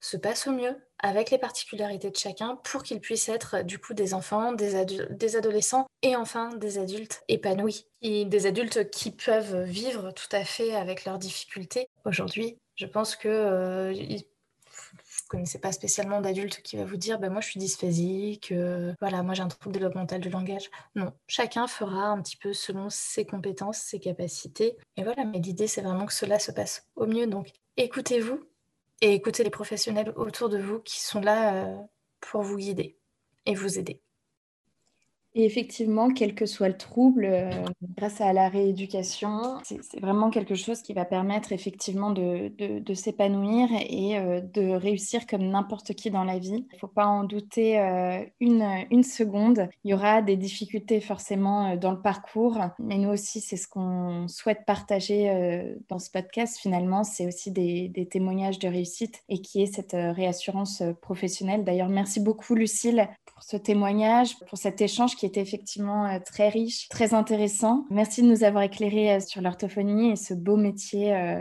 se 0.00 0.16
passe 0.16 0.48
au 0.48 0.50
mieux 0.50 0.76
avec 0.98 1.30
les 1.30 1.38
particularités 1.38 2.10
de 2.10 2.16
chacun 2.16 2.56
pour 2.64 2.82
qu'ils 2.82 3.00
puissent 3.00 3.28
être 3.28 3.62
du 3.62 3.78
coup 3.78 3.94
des 3.94 4.14
enfants, 4.14 4.52
des, 4.52 5.36
adolescents 5.36 5.86
et 6.02 6.16
enfin 6.16 6.54
des 6.56 6.78
adultes 6.78 7.22
épanouis 7.28 7.86
et 8.02 8.24
des 8.24 8.46
adultes 8.46 8.90
qui 8.90 9.10
peuvent 9.10 9.64
vivre 9.64 10.12
tout 10.12 10.28
à 10.32 10.44
fait 10.44 10.74
avec 10.74 11.04
leurs 11.04 11.18
difficultés. 11.18 11.88
Aujourd'hui, 12.04 12.58
je 12.76 12.86
pense 12.86 13.16
que 13.16 13.28
euh, 13.28 13.92
connaissez 15.28 15.58
pas 15.58 15.72
spécialement 15.72 16.20
d'adulte 16.20 16.62
qui 16.62 16.76
va 16.76 16.84
vous 16.84 16.96
dire 16.96 17.18
bah, 17.18 17.28
moi 17.28 17.40
je 17.40 17.48
suis 17.48 17.60
dysphésique, 17.60 18.52
euh, 18.52 18.92
voilà, 19.00 19.22
moi 19.22 19.34
j'ai 19.34 19.42
un 19.42 19.48
trouble 19.48 19.74
développemental 19.74 20.20
du 20.20 20.30
langage. 20.30 20.70
Non, 20.94 21.12
chacun 21.26 21.66
fera 21.66 22.06
un 22.06 22.22
petit 22.22 22.36
peu 22.36 22.52
selon 22.52 22.88
ses 22.90 23.26
compétences, 23.26 23.78
ses 23.78 23.98
capacités. 23.98 24.76
Et 24.96 25.02
voilà, 25.02 25.24
mais 25.24 25.38
l'idée 25.38 25.66
c'est 25.66 25.82
vraiment 25.82 26.06
que 26.06 26.12
cela 26.12 26.38
se 26.38 26.52
passe 26.52 26.88
au 26.96 27.06
mieux. 27.06 27.26
Donc 27.26 27.50
écoutez-vous 27.76 28.40
et 29.00 29.14
écoutez 29.14 29.44
les 29.44 29.50
professionnels 29.50 30.12
autour 30.16 30.48
de 30.48 30.58
vous 30.58 30.80
qui 30.80 31.00
sont 31.00 31.20
là 31.20 31.66
euh, 31.66 31.76
pour 32.20 32.42
vous 32.42 32.56
guider 32.56 32.98
et 33.46 33.54
vous 33.54 33.78
aider. 33.78 34.00
Et 35.36 35.44
effectivement, 35.44 36.10
quel 36.10 36.36
que 36.36 36.46
soit 36.46 36.68
le 36.68 36.76
trouble, 36.76 37.24
euh, 37.24 37.50
grâce 37.96 38.20
à 38.20 38.32
la 38.32 38.48
rééducation, 38.48 39.58
c'est 39.64 39.98
vraiment 39.98 40.30
quelque 40.30 40.54
chose 40.54 40.80
qui 40.80 40.92
va 40.92 41.04
permettre 41.04 41.50
effectivement 41.50 42.12
de, 42.12 42.52
s'épanouir 42.94 43.68
et 43.90 44.16
euh, 44.16 44.40
de 44.40 44.70
réussir 44.70 45.26
comme 45.26 45.42
n'importe 45.48 45.94
qui 45.94 46.12
dans 46.12 46.22
la 46.22 46.38
vie. 46.38 46.64
Il 46.70 46.74
ne 46.74 46.78
faut 46.78 46.86
pas 46.86 47.06
en 47.06 47.24
douter 47.24 47.80
euh, 47.80 48.22
une, 48.38 48.62
une, 48.92 49.02
seconde. 49.02 49.68
Il 49.82 49.90
y 49.90 49.94
aura 49.94 50.22
des 50.22 50.36
difficultés 50.36 51.00
forcément 51.00 51.74
dans 51.74 51.90
le 51.90 52.00
parcours, 52.00 52.58
mais 52.78 52.98
nous 52.98 53.10
aussi, 53.10 53.40
c'est 53.40 53.56
ce 53.56 53.66
qu'on 53.66 54.28
souhaite 54.28 54.64
partager 54.64 55.74
dans 55.88 55.98
ce 55.98 56.10
podcast. 56.10 56.58
Finalement, 56.58 57.02
c'est 57.02 57.26
aussi 57.26 57.50
des, 57.50 57.88
des, 57.88 58.06
témoignages 58.06 58.60
de 58.60 58.68
réussite 58.68 59.24
et 59.28 59.40
qui 59.40 59.62
est 59.62 59.66
cette 59.66 59.96
réassurance 59.96 60.82
professionnelle. 61.02 61.64
D'ailleurs, 61.64 61.88
merci 61.88 62.20
beaucoup 62.20 62.54
Lucille 62.54 63.08
pour 63.26 63.42
ce 63.42 63.56
témoignage, 63.56 64.38
pour 64.48 64.58
cet 64.58 64.80
échange 64.80 65.16
qui 65.16 65.23
était 65.24 65.40
effectivement 65.40 66.06
euh, 66.06 66.18
très 66.24 66.48
riche, 66.48 66.88
très 66.88 67.14
intéressant. 67.14 67.86
Merci 67.90 68.22
de 68.22 68.28
nous 68.28 68.44
avoir 68.44 68.62
éclairé 68.62 69.14
euh, 69.14 69.20
sur 69.20 69.40
l'orthophonie 69.40 70.12
et 70.12 70.16
ce 70.16 70.34
beau 70.34 70.56
métier 70.56 71.14
euh, 71.14 71.40